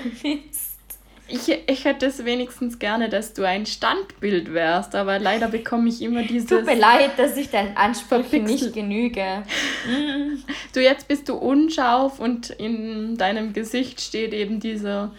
Ich, 1.30 1.48
ich 1.48 1.84
hätte 1.84 2.06
es 2.06 2.24
wenigstens 2.24 2.78
gerne, 2.78 3.10
dass 3.10 3.34
du 3.34 3.46
ein 3.46 3.66
Standbild 3.66 4.54
wärst, 4.54 4.94
aber 4.94 5.18
leider 5.18 5.48
bekomme 5.48 5.90
ich 5.90 6.00
immer 6.00 6.22
dieses... 6.22 6.48
Tut 6.48 6.64
mir 6.64 6.74
leid, 6.74 7.18
dass 7.18 7.36
ich 7.36 7.50
deinen 7.50 7.76
Ansprüchen 7.76 8.44
nicht 8.44 8.72
genüge. 8.72 9.42
Du, 10.72 10.80
jetzt 10.80 11.08
bist 11.08 11.28
du 11.28 11.34
unscharf 11.34 12.20
und 12.20 12.50
in 12.50 13.16
deinem 13.16 13.52
Gesicht 13.52 14.00
steht 14.00 14.32
eben 14.32 14.60
diese, 14.60 15.10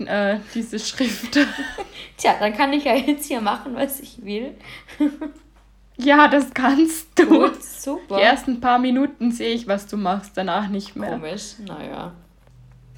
äh, 0.00 0.36
diese 0.54 0.78
Schrift. 0.78 1.38
Tja, 2.16 2.34
dann 2.38 2.56
kann 2.56 2.72
ich 2.72 2.84
ja 2.84 2.94
jetzt 2.94 3.26
hier 3.26 3.40
machen, 3.40 3.74
was 3.74 4.00
ich 4.00 4.24
will. 4.24 4.54
Ja, 5.98 6.26
das 6.26 6.52
kannst 6.54 7.18
du. 7.18 7.26
Gut, 7.26 7.62
super. 7.62 8.16
Die 8.16 8.22
ersten 8.22 8.60
paar 8.60 8.78
Minuten 8.78 9.30
sehe 9.30 9.54
ich, 9.54 9.68
was 9.68 9.86
du 9.86 9.96
machst, 9.96 10.32
danach 10.34 10.68
nicht 10.68 10.96
mehr. 10.96 11.10
Komisch, 11.10 11.56
naja. 11.58 12.12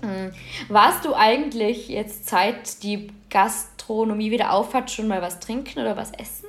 Hm. 0.05 0.33
Warst 0.69 1.05
du 1.05 1.15
eigentlich 1.15 1.89
jetzt 1.89 2.29
seit 2.29 2.83
die 2.83 3.09
Gastronomie 3.31 4.31
wieder 4.31 4.53
aufhat 4.53 4.91
schon 4.91 5.09
mal 5.09 5.23
was 5.23 5.41
trinken 5.41 5.81
oder 5.81 5.97
was 5.97 6.13
essen? 6.13 6.49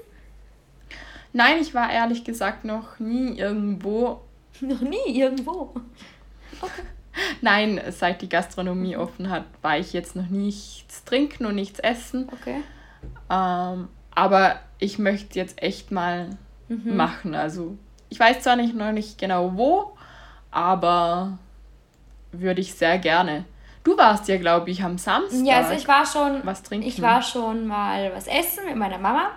Nein, 1.34 1.58
ich 1.60 1.74
war 1.74 1.92
ehrlich 1.92 2.24
gesagt 2.24 2.64
noch 2.64 3.00
nie 3.00 3.38
irgendwo. 3.38 4.22
Noch 4.62 4.80
nie 4.80 5.20
irgendwo? 5.20 5.74
Okay. 6.62 6.84
Nein, 7.42 7.82
seit 7.90 8.22
die 8.22 8.30
Gastronomie 8.30 8.96
offen 8.96 9.30
hat, 9.30 9.44
war 9.62 9.78
ich 9.78 9.92
jetzt 9.92 10.16
noch 10.16 10.30
nichts 10.30 11.04
trinken 11.04 11.46
und 11.46 11.56
nichts 11.56 11.80
essen. 11.80 12.30
Okay. 12.32 12.62
Ähm, 13.30 13.90
aber 14.12 14.60
ich 14.80 14.98
möchte 14.98 15.38
jetzt 15.40 15.62
echt 15.62 15.92
mal 15.92 16.30
mhm. 16.70 16.96
machen. 16.96 17.36
Also 17.36 17.78
ich 18.10 18.20
weiß 18.20 18.42
zwar 18.42 18.56
nicht 18.56 18.76
noch 18.76 18.92
nicht 18.92 19.18
genau 19.18 19.58
wo, 19.58 19.98
aber 20.52 21.38
würde 22.40 22.62
ich 22.62 22.74
sehr 22.74 22.98
gerne. 22.98 23.46
Du 23.86 23.96
warst 24.00 24.28
ja, 24.28 24.38
glaube 24.38 24.72
ich, 24.72 24.84
am 24.84 24.98
Samstag. 24.98 25.46
Ja, 25.46 25.58
also 25.58 25.74
ich 25.74 25.88
war 25.88 26.08
schon. 26.08 26.42
Was 26.44 26.64
trinken? 26.64 26.88
Ich 26.88 27.04
war 27.04 27.22
schon 27.22 27.68
mal 27.68 28.12
was 28.16 28.26
essen 28.26 28.66
mit 28.66 28.76
meiner 28.76 28.98
Mama. 28.98 29.30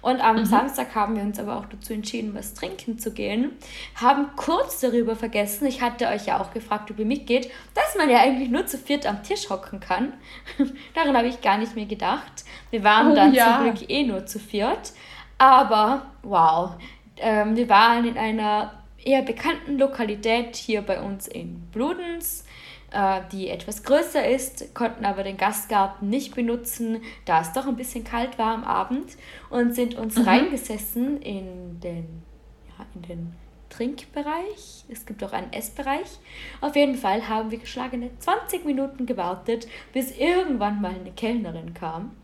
Und 0.00 0.20
am 0.20 0.36
mhm. 0.36 0.44
Samstag 0.44 0.94
haben 0.94 1.16
wir 1.16 1.24
uns 1.24 1.40
aber 1.40 1.56
auch 1.56 1.66
dazu 1.66 1.92
entschieden, 1.92 2.32
was 2.32 2.54
trinken 2.54 3.00
zu 3.00 3.12
gehen. 3.12 3.50
Haben 3.96 4.28
kurz 4.36 4.78
darüber 4.78 5.16
vergessen, 5.16 5.66
ich 5.66 5.82
hatte 5.82 6.06
euch 6.06 6.26
ja 6.26 6.40
auch 6.40 6.52
gefragt, 6.52 6.88
ob 6.92 7.00
ihr 7.00 7.04
mitgeht, 7.04 7.50
dass 7.74 7.96
man 7.96 8.08
ja 8.08 8.20
eigentlich 8.20 8.48
nur 8.48 8.64
zu 8.64 8.78
viert 8.78 9.06
am 9.06 9.24
Tisch 9.24 9.50
hocken 9.50 9.80
kann. 9.80 10.12
Daran 10.94 11.16
habe 11.16 11.26
ich 11.26 11.40
gar 11.40 11.58
nicht 11.58 11.74
mehr 11.74 11.86
gedacht. 11.86 12.44
Wir 12.70 12.84
waren 12.84 13.10
oh, 13.10 13.14
dann 13.16 13.34
ja. 13.34 13.56
zum 13.56 13.64
Glück 13.64 13.90
eh 13.90 14.04
nur 14.04 14.24
zu 14.24 14.38
viert. 14.38 14.92
Aber 15.38 16.02
wow, 16.22 16.76
ähm, 17.16 17.56
wir 17.56 17.68
waren 17.68 18.06
in 18.06 18.16
einer 18.16 18.72
eher 19.06 19.22
bekannten 19.22 19.78
Lokalität 19.78 20.56
hier 20.56 20.82
bei 20.82 21.00
uns 21.00 21.28
in 21.28 21.60
Bludenz, 21.72 22.44
äh, 22.90 23.20
die 23.30 23.48
etwas 23.48 23.84
größer 23.84 24.28
ist, 24.28 24.74
konnten 24.74 25.04
aber 25.04 25.22
den 25.22 25.36
Gastgarten 25.36 26.10
nicht 26.10 26.34
benutzen, 26.34 27.02
da 27.24 27.40
es 27.40 27.52
doch 27.52 27.66
ein 27.66 27.76
bisschen 27.76 28.04
kalt 28.04 28.36
war 28.38 28.52
am 28.52 28.64
Abend 28.64 29.16
und 29.48 29.74
sind 29.74 29.94
uns 29.94 30.16
mhm. 30.16 30.24
reingesessen 30.24 31.22
in 31.22 31.80
den, 31.80 32.22
ja, 32.68 32.86
in 32.94 33.02
den 33.02 33.32
Trinkbereich. 33.70 34.84
Es 34.88 35.06
gibt 35.06 35.22
auch 35.22 35.32
einen 35.32 35.52
Essbereich. 35.52 36.18
Auf 36.60 36.74
jeden 36.74 36.96
Fall 36.96 37.28
haben 37.28 37.50
wir 37.50 37.58
geschlagene 37.58 38.10
20 38.18 38.64
Minuten 38.64 39.06
gewartet, 39.06 39.68
bis 39.92 40.16
irgendwann 40.16 40.80
mal 40.80 40.94
eine 40.94 41.12
Kellnerin 41.12 41.74
kam. 41.74 42.16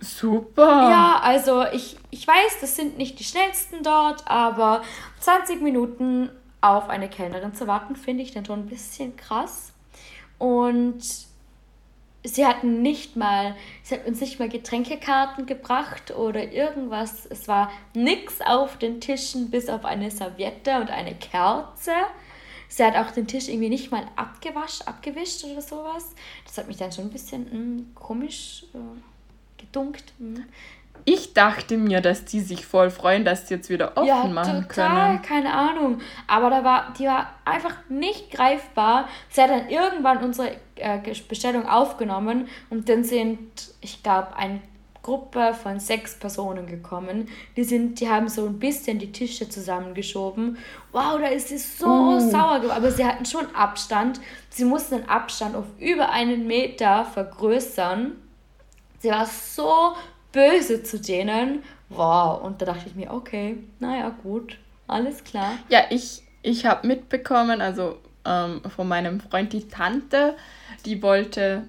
Super. 0.00 0.90
Ja, 0.90 1.20
also 1.22 1.64
ich, 1.72 1.96
ich 2.10 2.26
weiß, 2.26 2.60
das 2.60 2.76
sind 2.76 2.98
nicht 2.98 3.18
die 3.18 3.24
schnellsten 3.24 3.82
dort, 3.82 4.28
aber 4.28 4.82
20 5.20 5.62
Minuten 5.62 6.30
auf 6.60 6.88
eine 6.88 7.08
Kellnerin 7.08 7.54
zu 7.54 7.66
warten, 7.66 7.96
finde 7.96 8.22
ich 8.22 8.32
dann 8.32 8.44
schon 8.44 8.60
ein 8.60 8.66
bisschen 8.66 9.16
krass. 9.16 9.72
Und 10.38 11.02
sie 12.24 12.46
hatten 12.46 12.82
nicht 12.82 13.16
mal, 13.16 13.56
sie 13.82 13.94
hat 13.94 14.06
uns 14.06 14.20
nicht 14.20 14.38
mal 14.38 14.48
Getränkekarten 14.48 15.46
gebracht 15.46 16.10
oder 16.10 16.52
irgendwas. 16.52 17.26
Es 17.26 17.48
war 17.48 17.70
nichts 17.94 18.40
auf 18.40 18.76
den 18.78 19.00
Tischen, 19.00 19.50
bis 19.50 19.68
auf 19.68 19.84
eine 19.84 20.10
Serviette 20.10 20.80
und 20.80 20.90
eine 20.90 21.14
Kerze. 21.14 21.92
Sie 22.68 22.84
hat 22.84 22.96
auch 22.96 23.12
den 23.12 23.28
Tisch 23.28 23.48
irgendwie 23.48 23.68
nicht 23.68 23.92
mal 23.92 24.04
abgewaschen, 24.16 24.88
abgewischt 24.88 25.44
oder 25.44 25.62
sowas. 25.62 26.14
Das 26.44 26.58
hat 26.58 26.66
mich 26.66 26.76
dann 26.76 26.90
schon 26.90 27.04
ein 27.04 27.10
bisschen 27.10 27.44
mh, 27.44 27.50
hm, 27.50 27.94
komisch 27.94 28.64
äh, 29.76 29.86
gedunkt. 29.86 30.12
Hm. 30.18 30.44
Ich 31.08 31.34
dachte 31.34 31.76
mir, 31.76 32.00
dass 32.00 32.24
die 32.24 32.40
sich 32.40 32.66
voll 32.66 32.90
freuen, 32.90 33.24
dass 33.24 33.46
sie 33.46 33.54
jetzt 33.54 33.70
wieder 33.70 33.96
offen 33.96 34.08
ja, 34.08 34.24
machen 34.24 34.66
total, 34.66 35.20
können. 35.20 35.22
keine 35.22 35.54
Ahnung. 35.54 36.00
Aber 36.26 36.50
da 36.50 36.64
war, 36.64 36.92
die 36.98 37.04
war 37.04 37.28
einfach 37.44 37.76
nicht 37.88 38.32
greifbar. 38.32 39.08
Sie 39.28 39.40
hat 39.40 39.50
dann 39.50 39.68
irgendwann 39.68 40.24
unsere 40.24 40.50
äh, 40.74 40.98
Bestellung 41.28 41.68
aufgenommen 41.68 42.48
und 42.70 42.88
dann 42.88 43.04
sind, 43.04 43.38
ich 43.80 44.02
glaube, 44.02 44.34
eine 44.36 44.60
Gruppe 45.00 45.54
von 45.54 45.78
sechs 45.78 46.18
Personen 46.18 46.66
gekommen. 46.66 47.28
Die, 47.56 47.62
sind, 47.62 48.00
die 48.00 48.08
haben 48.08 48.28
so 48.28 48.44
ein 48.44 48.58
bisschen 48.58 48.98
die 48.98 49.12
Tische 49.12 49.48
zusammengeschoben. 49.48 50.58
Wow, 50.90 51.20
da 51.20 51.28
ist 51.28 51.50
sie 51.50 51.58
so 51.58 51.86
uh. 51.86 52.18
sauer 52.18 52.58
geworden. 52.58 52.76
Aber 52.76 52.90
sie 52.90 53.06
hatten 53.06 53.24
schon 53.24 53.46
Abstand. 53.54 54.18
Sie 54.50 54.64
mussten 54.64 54.96
den 54.96 55.08
Abstand 55.08 55.54
auf 55.54 55.66
über 55.78 56.10
einen 56.10 56.48
Meter 56.48 57.04
vergrößern 57.04 58.16
Sie 58.98 59.10
war 59.10 59.26
so 59.26 59.94
böse 60.32 60.82
zu 60.82 61.00
denen. 61.00 61.62
Wow, 61.88 62.42
und 62.42 62.60
da 62.60 62.66
dachte 62.66 62.88
ich 62.88 62.94
mir, 62.94 63.12
okay, 63.12 63.58
naja, 63.78 64.10
gut, 64.22 64.58
alles 64.86 65.24
klar. 65.24 65.52
Ja, 65.68 65.84
ich, 65.90 66.22
ich 66.42 66.66
habe 66.66 66.86
mitbekommen, 66.86 67.60
also 67.60 67.98
ähm, 68.24 68.60
von 68.74 68.88
meinem 68.88 69.20
Freund 69.20 69.52
die 69.52 69.68
Tante, 69.68 70.36
die 70.84 71.02
wollte 71.02 71.62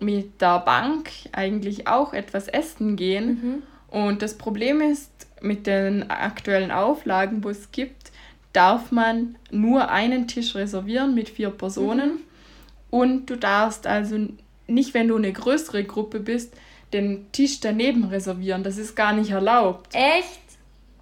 mit 0.00 0.40
der 0.40 0.58
Bank 0.60 1.10
eigentlich 1.32 1.86
auch 1.86 2.12
etwas 2.12 2.48
essen 2.48 2.96
gehen. 2.96 3.26
Mhm. 3.26 3.62
Und 3.88 4.22
das 4.22 4.36
Problem 4.36 4.80
ist, 4.80 5.10
mit 5.40 5.66
den 5.66 6.10
aktuellen 6.10 6.70
Auflagen, 6.70 7.44
wo 7.44 7.50
es 7.50 7.70
gibt, 7.70 8.10
darf 8.52 8.90
man 8.90 9.36
nur 9.50 9.90
einen 9.90 10.26
Tisch 10.26 10.54
reservieren 10.54 11.14
mit 11.14 11.28
vier 11.28 11.50
Personen. 11.50 12.14
Mhm. 12.14 12.20
Und 12.90 13.30
du 13.30 13.36
darfst 13.36 13.86
also 13.86 14.28
nicht, 14.66 14.94
wenn 14.94 15.08
du 15.08 15.16
eine 15.16 15.32
größere 15.32 15.84
Gruppe 15.84 16.20
bist, 16.20 16.54
den 16.92 17.26
Tisch 17.32 17.60
daneben 17.60 18.04
reservieren. 18.04 18.62
Das 18.62 18.78
ist 18.78 18.94
gar 18.94 19.12
nicht 19.12 19.30
erlaubt. 19.30 19.94
Echt? 19.94 20.40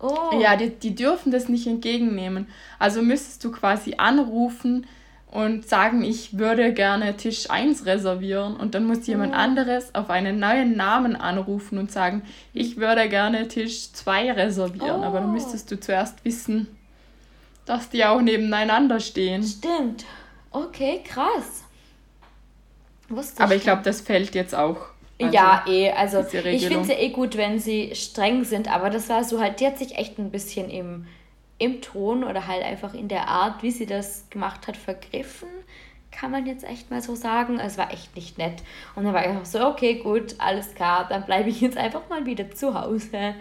Oh. 0.00 0.40
Ja, 0.40 0.56
die, 0.56 0.70
die 0.70 0.94
dürfen 0.94 1.30
das 1.30 1.48
nicht 1.48 1.66
entgegennehmen. 1.66 2.48
Also 2.78 3.02
müsstest 3.02 3.44
du 3.44 3.52
quasi 3.52 3.94
anrufen 3.98 4.86
und 5.30 5.66
sagen, 5.66 6.02
ich 6.02 6.38
würde 6.38 6.74
gerne 6.74 7.16
Tisch 7.16 7.50
1 7.50 7.86
reservieren. 7.86 8.56
Und 8.56 8.74
dann 8.74 8.84
muss 8.84 9.06
jemand 9.06 9.32
oh. 9.32 9.36
anderes 9.36 9.94
auf 9.94 10.10
einen 10.10 10.40
neuen 10.40 10.76
Namen 10.76 11.14
anrufen 11.14 11.78
und 11.78 11.92
sagen, 11.92 12.22
ich 12.52 12.76
würde 12.78 13.08
gerne 13.08 13.48
Tisch 13.48 13.92
2 13.92 14.32
reservieren. 14.32 15.00
Oh. 15.00 15.04
Aber 15.04 15.20
dann 15.20 15.30
oh. 15.30 15.32
müsstest 15.32 15.70
du 15.70 15.78
zuerst 15.78 16.24
wissen, 16.24 16.66
dass 17.64 17.88
die 17.88 18.04
auch 18.04 18.20
nebeneinander 18.20 18.98
stehen. 18.98 19.42
Stimmt. 19.42 20.04
Okay, 20.50 21.00
krass. 21.04 21.64
Wusste 23.16 23.42
Aber 23.42 23.54
ich 23.54 23.62
glaube, 23.62 23.82
das 23.82 24.00
fällt 24.00 24.34
jetzt 24.34 24.54
auch. 24.54 24.78
Also, 25.20 25.34
ja, 25.34 25.64
eh. 25.66 25.90
Also 25.92 26.20
ich 26.20 26.66
finde 26.66 26.80
es 26.80 26.88
ja 26.88 26.98
eh 26.98 27.10
gut, 27.10 27.36
wenn 27.36 27.58
sie 27.58 27.94
streng 27.94 28.44
sind, 28.44 28.72
aber 28.72 28.90
das 28.90 29.08
war 29.08 29.24
so 29.24 29.40
halt, 29.40 29.60
die 29.60 29.66
hat 29.66 29.78
sich 29.78 29.96
echt 29.96 30.18
ein 30.18 30.30
bisschen 30.30 30.70
im, 30.70 31.06
im 31.58 31.80
Ton 31.80 32.24
oder 32.24 32.46
halt 32.46 32.64
einfach 32.64 32.94
in 32.94 33.08
der 33.08 33.28
Art, 33.28 33.62
wie 33.62 33.70
sie 33.70 33.86
das 33.86 34.28
gemacht 34.30 34.66
hat, 34.66 34.76
vergriffen. 34.76 35.48
Kann 36.10 36.30
man 36.30 36.46
jetzt 36.46 36.64
echt 36.64 36.90
mal 36.90 37.00
so 37.00 37.14
sagen. 37.14 37.58
Es 37.58 37.78
war 37.78 37.92
echt 37.92 38.14
nicht 38.16 38.36
nett. 38.36 38.62
Und 38.94 39.04
dann 39.04 39.14
war 39.14 39.24
ich 39.24 39.36
auch 39.36 39.44
so, 39.44 39.66
okay, 39.66 39.94
gut, 39.94 40.34
alles 40.38 40.74
klar, 40.74 41.06
dann 41.08 41.24
bleibe 41.24 41.48
ich 41.48 41.60
jetzt 41.60 41.78
einfach 41.78 42.08
mal 42.10 42.26
wieder 42.26 42.50
zu 42.50 42.78
Hause. 42.78 43.34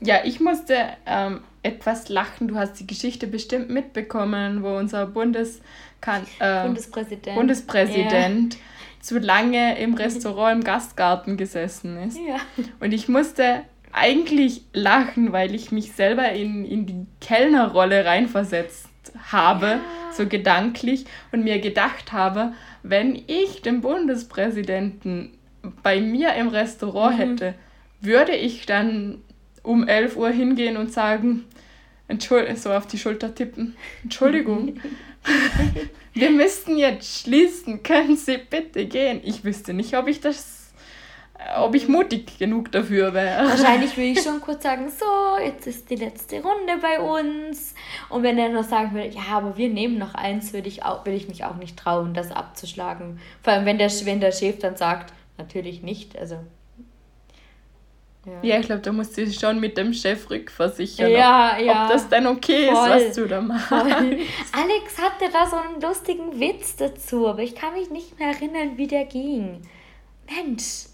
Ja, 0.00 0.20
ich 0.24 0.40
musste 0.40 0.76
ähm, 1.06 1.40
etwas 1.62 2.08
lachen. 2.08 2.48
Du 2.48 2.56
hast 2.56 2.74
die 2.74 2.86
Geschichte 2.86 3.26
bestimmt 3.26 3.70
mitbekommen, 3.70 4.62
wo 4.62 4.76
unser 4.76 5.06
Bundeskan 5.06 6.26
äh, 6.38 6.64
Bundespräsident, 6.64 7.36
Bundespräsident 7.36 8.54
yeah. 8.54 8.62
zu 9.00 9.18
lange 9.18 9.78
im 9.78 9.94
Restaurant 9.94 10.56
im 10.56 10.64
Gastgarten 10.64 11.36
gesessen 11.36 11.96
ist. 11.98 12.18
Ja. 12.18 12.36
Und 12.80 12.92
ich 12.92 13.08
musste 13.08 13.62
eigentlich 13.92 14.62
lachen, 14.74 15.32
weil 15.32 15.54
ich 15.54 15.72
mich 15.72 15.92
selber 15.92 16.30
in, 16.32 16.66
in 16.66 16.84
die 16.86 17.06
Kellnerrolle 17.20 18.04
reinversetzt 18.04 18.90
habe, 19.30 19.66
ja. 19.66 19.80
so 20.12 20.26
gedanklich, 20.26 21.06
und 21.32 21.44
mir 21.44 21.58
gedacht 21.58 22.12
habe, 22.12 22.52
wenn 22.82 23.22
ich 23.26 23.62
den 23.62 23.80
Bundespräsidenten 23.80 25.32
bei 25.82 26.00
mir 26.00 26.34
im 26.34 26.48
Restaurant 26.48 27.16
mhm. 27.16 27.20
hätte, 27.20 27.54
würde 28.00 28.32
ich 28.36 28.66
dann 28.66 29.22
um 29.66 29.86
11 29.86 30.16
Uhr 30.16 30.30
hingehen 30.30 30.76
und 30.76 30.92
sagen, 30.92 31.44
so 32.56 32.72
auf 32.72 32.86
die 32.86 32.98
Schulter 32.98 33.34
tippen, 33.34 33.76
Entschuldigung, 34.02 34.80
wir 36.14 36.30
müssten 36.30 36.78
jetzt 36.78 37.22
schließen, 37.22 37.82
können 37.82 38.16
Sie 38.16 38.38
bitte 38.38 38.86
gehen? 38.86 39.20
Ich 39.24 39.44
wüsste 39.44 39.74
nicht, 39.74 39.96
ob 39.96 40.06
ich 40.08 40.20
das 40.20 40.56
ob 41.58 41.74
ich 41.74 41.86
mutig 41.86 42.38
genug 42.38 42.72
dafür 42.72 43.12
wäre. 43.14 43.48
Wahrscheinlich 43.48 43.96
würde 43.96 44.10
ich 44.10 44.22
schon 44.22 44.40
kurz 44.40 44.62
sagen, 44.62 44.88
so, 44.88 45.38
jetzt 45.42 45.66
ist 45.66 45.90
die 45.90 45.96
letzte 45.96 46.36
Runde 46.36 46.78
bei 46.80 46.98
uns. 46.98 47.74
Und 48.08 48.22
wenn 48.22 48.38
er 48.38 48.48
noch 48.48 48.64
sagen 48.64 48.94
würde, 48.94 49.08
ja, 49.08 49.22
aber 49.32 49.56
wir 49.56 49.68
nehmen 49.68 49.98
noch 49.98 50.14
eins, 50.14 50.52
würde 50.52 50.68
ich, 50.68 50.82
auch, 50.82 51.04
würde 51.04 51.16
ich 51.16 51.28
mich 51.28 51.44
auch 51.44 51.56
nicht 51.56 51.76
trauen, 51.76 52.14
das 52.14 52.32
abzuschlagen. 52.32 53.20
Vor 53.42 53.52
allem, 53.52 53.66
wenn 53.66 53.78
der, 53.78 53.90
wenn 54.04 54.20
der 54.20 54.32
Chef 54.32 54.58
dann 54.58 54.76
sagt, 54.76 55.12
natürlich 55.38 55.82
nicht. 55.82 56.18
Also 56.18 56.38
ja, 58.26 58.38
ja 58.42 58.60
ich 58.60 58.66
glaube, 58.66 58.82
da 58.82 58.92
musst 58.92 59.16
du 59.16 59.30
schon 59.30 59.60
mit 59.60 59.78
dem 59.78 59.92
Chef 59.92 60.28
rückversichern, 60.28 61.10
ja, 61.10 61.54
ob, 61.56 61.64
ja. 61.64 61.84
ob 61.84 61.92
das 61.92 62.08
dann 62.08 62.26
okay 62.26 62.70
Voll. 62.70 62.90
ist, 62.90 63.08
was 63.08 63.16
du 63.16 63.28
da 63.28 63.40
machst. 63.40 63.68
Voll. 63.68 63.80
Alex 64.52 64.98
hatte 64.98 65.32
da 65.32 65.46
so 65.46 65.56
einen 65.56 65.80
lustigen 65.80 66.38
Witz 66.38 66.76
dazu, 66.76 67.28
aber 67.28 67.42
ich 67.42 67.54
kann 67.54 67.72
mich 67.74 67.90
nicht 67.90 68.18
mehr 68.18 68.28
erinnern, 68.28 68.76
wie 68.76 68.86
der 68.86 69.04
ging. 69.04 69.62
Mensch, 70.28 70.86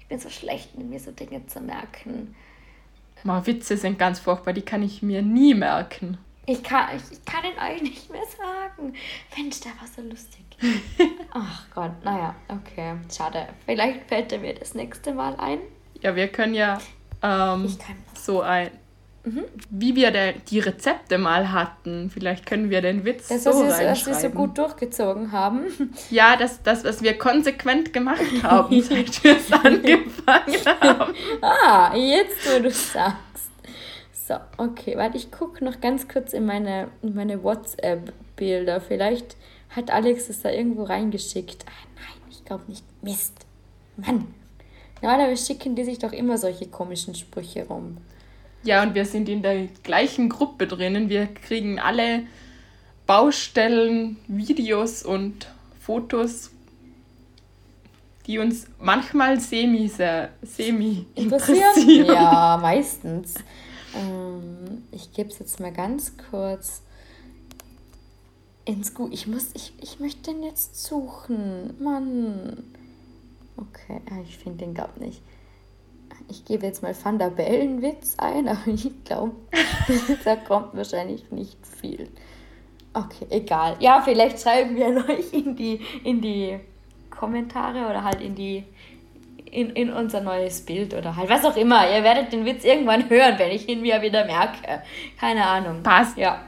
ich 0.00 0.06
bin 0.08 0.18
so 0.18 0.30
schlecht, 0.30 0.76
mir 0.78 0.98
so 0.98 1.12
Dinge 1.12 1.46
zu 1.46 1.60
merken. 1.60 2.34
Mal 3.24 3.46
Witze 3.46 3.76
sind 3.76 3.98
ganz 3.98 4.20
furchtbar, 4.20 4.52
die 4.52 4.62
kann 4.62 4.82
ich 4.82 5.02
mir 5.02 5.22
nie 5.22 5.54
merken. 5.54 6.18
Ich 6.46 6.62
kann, 6.62 6.96
ich, 6.96 7.02
ich 7.12 7.24
kann 7.26 7.44
ihn 7.44 7.58
euch 7.58 7.82
nicht 7.82 8.10
mehr 8.10 8.24
sagen. 8.24 8.94
Mensch, 9.36 9.60
der 9.60 9.72
war 9.72 9.86
so 9.94 10.00
lustig. 10.00 10.44
Ach 11.30 11.66
Gott, 11.74 11.92
naja, 12.02 12.34
okay, 12.48 12.94
schade. 13.14 13.48
Vielleicht 13.66 14.08
fällt 14.08 14.32
er 14.32 14.38
mir 14.38 14.54
das 14.54 14.74
nächste 14.74 15.12
Mal 15.12 15.34
ein. 15.36 15.58
Ja, 16.02 16.14
wir 16.14 16.28
können 16.28 16.54
ja 16.54 16.78
ähm, 17.22 17.76
so 18.14 18.40
ein. 18.40 18.70
Mhm. 19.24 19.44
Wie 19.68 19.96
wir 19.96 20.10
der, 20.10 20.32
die 20.32 20.60
Rezepte 20.60 21.18
mal 21.18 21.52
hatten. 21.52 22.08
Vielleicht 22.08 22.46
können 22.46 22.70
wir 22.70 22.80
den 22.80 23.04
Witz 23.04 23.28
das 23.28 23.44
so 23.44 23.64
ist, 23.64 23.78
dass 23.80 24.06
wir 24.06 24.14
so 24.14 24.30
gut 24.30 24.56
durchgezogen 24.56 25.32
haben. 25.32 25.64
Ja, 26.10 26.36
das, 26.36 26.62
das, 26.62 26.84
was 26.84 27.02
wir 27.02 27.18
konsequent 27.18 27.92
gemacht 27.92 28.22
haben, 28.42 28.80
seit 28.80 29.22
wir 29.22 29.36
es 29.36 29.52
angefangen 29.52 30.80
haben. 30.80 31.14
Ah, 31.42 31.94
jetzt 31.94 32.46
wo 32.46 32.62
du 32.62 32.70
sagst. 32.70 33.18
So, 34.12 34.34
okay, 34.56 34.96
warte, 34.96 35.16
ich 35.16 35.30
gucke 35.30 35.64
noch 35.64 35.80
ganz 35.80 36.06
kurz 36.06 36.32
in 36.32 36.46
meine, 36.46 36.88
in 37.02 37.14
meine 37.14 37.42
WhatsApp-Bilder. 37.42 38.80
Vielleicht 38.80 39.36
hat 39.70 39.90
Alex 39.90 40.28
es 40.28 40.42
da 40.42 40.50
irgendwo 40.50 40.84
reingeschickt. 40.84 41.64
Ah, 41.66 41.86
nein, 41.96 42.22
ich 42.30 42.44
glaube 42.44 42.64
nicht. 42.68 42.84
Mist. 43.02 43.34
Mann. 43.96 44.28
Normalerweise 45.02 45.46
schicken 45.46 45.76
die 45.76 45.84
sich 45.84 45.98
doch 45.98 46.12
immer 46.12 46.38
solche 46.38 46.66
komischen 46.66 47.14
Sprüche 47.14 47.66
rum. 47.66 47.98
Ja, 48.64 48.82
und 48.82 48.94
wir 48.94 49.04
sind 49.04 49.28
in 49.28 49.42
der 49.42 49.66
gleichen 49.82 50.28
Gruppe 50.28 50.66
drinnen. 50.66 51.08
Wir 51.08 51.26
kriegen 51.26 51.78
alle 51.78 52.24
Baustellen, 53.06 54.16
Videos 54.26 55.02
und 55.02 55.48
Fotos, 55.80 56.50
die 58.26 58.38
uns 58.38 58.66
manchmal 58.78 59.40
semi, 59.40 59.88
sehr, 59.88 60.30
semi 60.42 61.06
interessieren. 61.14 62.04
Ja, 62.06 62.58
meistens. 62.60 63.36
Ähm, 63.94 64.82
ich 64.92 65.12
gebe 65.12 65.30
es 65.30 65.38
jetzt 65.38 65.60
mal 65.60 65.72
ganz 65.72 66.12
kurz 66.30 66.82
ins 68.66 68.92
Gut. 68.92 69.14
Ich 69.14 69.26
muss, 69.26 69.50
ich, 69.54 69.72
ich 69.80 69.98
möchte 69.98 70.30
den 70.30 70.42
jetzt 70.42 70.84
suchen. 70.84 71.72
Mann. 71.82 72.64
Okay, 73.60 74.00
ich 74.24 74.38
finde 74.38 74.58
den 74.58 74.74
gerade 74.74 75.00
nicht. 75.00 75.20
Ich 76.28 76.44
gebe 76.44 76.66
jetzt 76.66 76.82
mal 76.82 76.94
Van 77.02 77.18
der 77.18 77.30
Bellen-Witz 77.30 78.14
ein, 78.18 78.48
aber 78.48 78.66
ich 78.66 78.90
glaube, 79.04 79.34
da 80.24 80.36
kommt 80.36 80.76
wahrscheinlich 80.76 81.30
nicht 81.30 81.58
viel. 81.66 82.08
Okay, 82.94 83.26
egal. 83.30 83.76
Ja, 83.80 84.00
vielleicht 84.02 84.40
schreiben 84.40 84.76
wir 84.76 84.86
euch 85.08 85.32
in 85.32 85.56
die, 85.56 85.80
in 86.04 86.20
die 86.20 86.58
Kommentare 87.10 87.88
oder 87.88 88.04
halt 88.04 88.20
in 88.20 88.34
die 88.34 88.64
in, 89.50 89.70
in 89.70 89.90
unser 89.90 90.20
neues 90.20 90.60
Bild 90.60 90.92
oder 90.92 91.16
halt 91.16 91.30
was 91.30 91.44
auch 91.44 91.56
immer. 91.56 91.90
Ihr 91.90 92.02
werdet 92.02 92.32
den 92.32 92.44
Witz 92.44 92.64
irgendwann 92.64 93.08
hören, 93.08 93.38
wenn 93.38 93.50
ich 93.50 93.66
ihn 93.66 93.80
mir 93.80 94.02
wieder 94.02 94.26
merke. 94.26 94.82
Keine 95.18 95.46
Ahnung. 95.46 95.82
Passt. 95.82 96.18
Ja. 96.18 96.42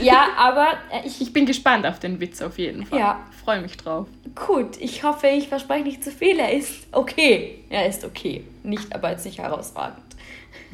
Ja, 0.00 0.28
aber 0.36 0.68
äh, 0.92 1.06
ich, 1.06 1.20
ich 1.20 1.32
bin 1.32 1.46
gespannt 1.46 1.86
auf 1.86 1.98
den 1.98 2.20
Witz 2.20 2.40
auf 2.40 2.58
jeden 2.58 2.86
Fall. 2.86 2.98
Ja. 2.98 3.20
Freue 3.44 3.60
mich 3.60 3.76
drauf. 3.76 4.06
Gut, 4.34 4.76
ich 4.78 5.02
hoffe, 5.02 5.26
ich 5.28 5.48
verspreche 5.48 5.84
nicht 5.84 6.04
zu 6.04 6.10
viel. 6.10 6.38
Er 6.38 6.52
ist 6.52 6.86
okay. 6.92 7.64
Er 7.68 7.88
ist 7.88 8.04
okay. 8.04 8.44
Nicht, 8.62 8.94
aber 8.94 9.10
jetzt 9.10 9.24
nicht 9.24 9.38
herausragend. 9.38 10.04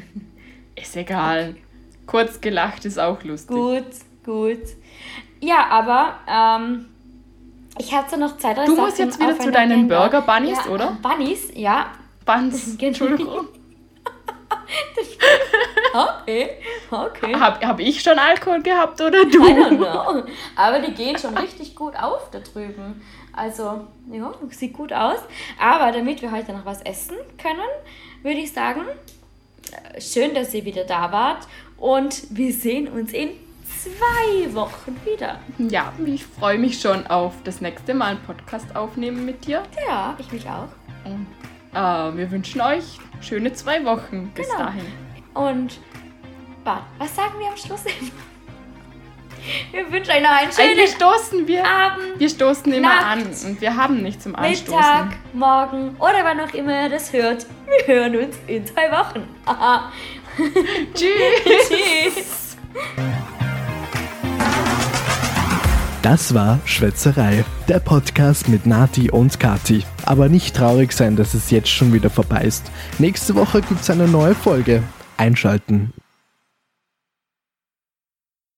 Ist 0.76 0.96
egal. 0.96 1.50
Okay. 1.50 1.60
Kurz 2.06 2.40
gelacht 2.40 2.84
ist 2.84 2.98
auch 2.98 3.22
lustig. 3.22 3.56
Gut, 3.56 3.84
gut. 4.24 4.58
Ja, 5.40 5.68
aber 5.70 6.18
ähm, 6.28 6.86
ich 7.78 7.94
hatte 7.94 8.18
noch 8.18 8.36
zwei, 8.38 8.54
drei 8.54 8.66
Du 8.66 8.76
musst 8.76 8.98
jetzt 8.98 9.20
wieder 9.20 9.38
zu 9.38 9.50
deinen 9.50 9.88
Burger 9.88 10.20
Bunnies, 10.22 10.58
ja, 10.64 10.70
oder? 10.70 10.98
Bunnies, 11.00 11.50
ja. 11.54 11.92
Buns. 12.26 12.76
Entschuldigung. 12.80 13.48
okay, 15.94 16.50
okay. 16.90 17.34
Habe 17.34 17.66
hab 17.66 17.80
ich 17.80 18.00
schon 18.00 18.18
Alkohol 18.18 18.62
gehabt 18.62 19.00
oder 19.00 19.24
du? 19.24 19.44
I 19.44 19.52
don't 19.52 19.76
know. 19.76 20.22
Aber 20.56 20.80
die 20.80 20.92
gehen 20.92 21.18
schon 21.18 21.36
richtig 21.36 21.74
gut 21.74 21.94
auf 21.96 22.30
da 22.30 22.40
drüben. 22.40 23.02
Also, 23.32 23.86
ja, 24.10 24.32
sieht 24.50 24.72
gut 24.72 24.92
aus. 24.92 25.18
Aber 25.60 25.92
damit 25.92 26.22
wir 26.22 26.30
heute 26.30 26.52
noch 26.52 26.64
was 26.64 26.82
essen 26.82 27.16
können, 27.38 27.60
würde 28.22 28.38
ich 28.38 28.52
sagen, 28.52 28.82
schön, 29.98 30.34
dass 30.34 30.54
ihr 30.54 30.64
wieder 30.64 30.84
da 30.84 31.10
wart. 31.12 31.46
Und 31.76 32.24
wir 32.30 32.52
sehen 32.52 32.88
uns 32.88 33.12
in 33.12 33.30
zwei 33.64 34.54
Wochen 34.54 34.96
wieder. 35.04 35.40
Ja, 35.58 35.92
ich 36.06 36.24
freue 36.24 36.58
mich 36.58 36.80
schon 36.80 37.06
auf 37.06 37.34
das 37.44 37.60
nächste 37.60 37.94
Mal 37.94 38.12
einen 38.12 38.22
Podcast 38.22 38.74
aufnehmen 38.74 39.24
mit 39.24 39.46
dir. 39.46 39.62
Ja, 39.86 40.16
ich 40.18 40.30
mich 40.32 40.48
auch. 40.48 40.68
Und, 41.04 41.26
äh, 41.74 42.16
wir 42.16 42.30
wünschen 42.30 42.60
euch 42.60 42.98
schöne 43.24 43.52
zwei 43.52 43.84
Wochen 43.84 44.30
bis 44.34 44.48
genau. 44.48 44.58
dahin. 44.64 44.86
Und 45.34 45.80
was 46.64 47.14
sagen 47.14 47.34
wir 47.38 47.48
am 47.48 47.56
Schluss 47.56 47.84
immer? 47.84 48.10
Wir 49.72 49.92
wünschen 49.92 50.10
euch 50.10 50.22
noch 50.22 50.30
einen 50.30 50.50
schönen 50.50 50.70
Eigentlich 50.70 50.90
stoßen 50.92 51.46
wir, 51.46 51.66
Abend. 51.66 52.18
Wir 52.18 52.30
stoßen 52.30 52.72
immer 52.72 52.88
Nacht, 52.88 53.04
an 53.04 53.26
und 53.44 53.60
wir 53.60 53.76
haben 53.76 54.02
nichts 54.02 54.22
zum 54.22 54.34
Anstoßen. 54.34 54.74
Mittag, 54.74 55.16
morgen 55.34 55.96
oder 55.98 56.24
wann 56.24 56.40
auch 56.40 56.54
immer 56.54 56.84
ihr 56.84 56.88
das 56.88 57.12
hört. 57.12 57.44
Wir 57.66 57.94
hören 57.94 58.16
uns 58.16 58.36
in 58.46 58.64
zwei 58.64 58.90
Wochen. 58.90 59.28
Tschüss. 60.94 61.68
Tschüss. 61.68 62.56
Das 66.00 66.34
war 66.34 66.60
Schwätzerei, 66.64 67.44
der 67.68 67.80
Podcast 67.80 68.48
mit 68.48 68.64
Nati 68.66 69.10
und 69.10 69.38
Kati. 69.38 69.84
Aber 70.04 70.28
nicht 70.28 70.54
traurig 70.54 70.92
sein, 70.92 71.16
dass 71.16 71.34
es 71.34 71.50
jetzt 71.50 71.68
schon 71.70 71.92
wieder 71.92 72.10
vorbei 72.10 72.42
ist. 72.42 72.70
Nächste 72.98 73.34
Woche 73.34 73.62
gibt 73.62 73.80
es 73.80 73.90
eine 73.90 74.06
neue 74.06 74.34
Folge. 74.34 74.82
Einschalten. 75.16 75.92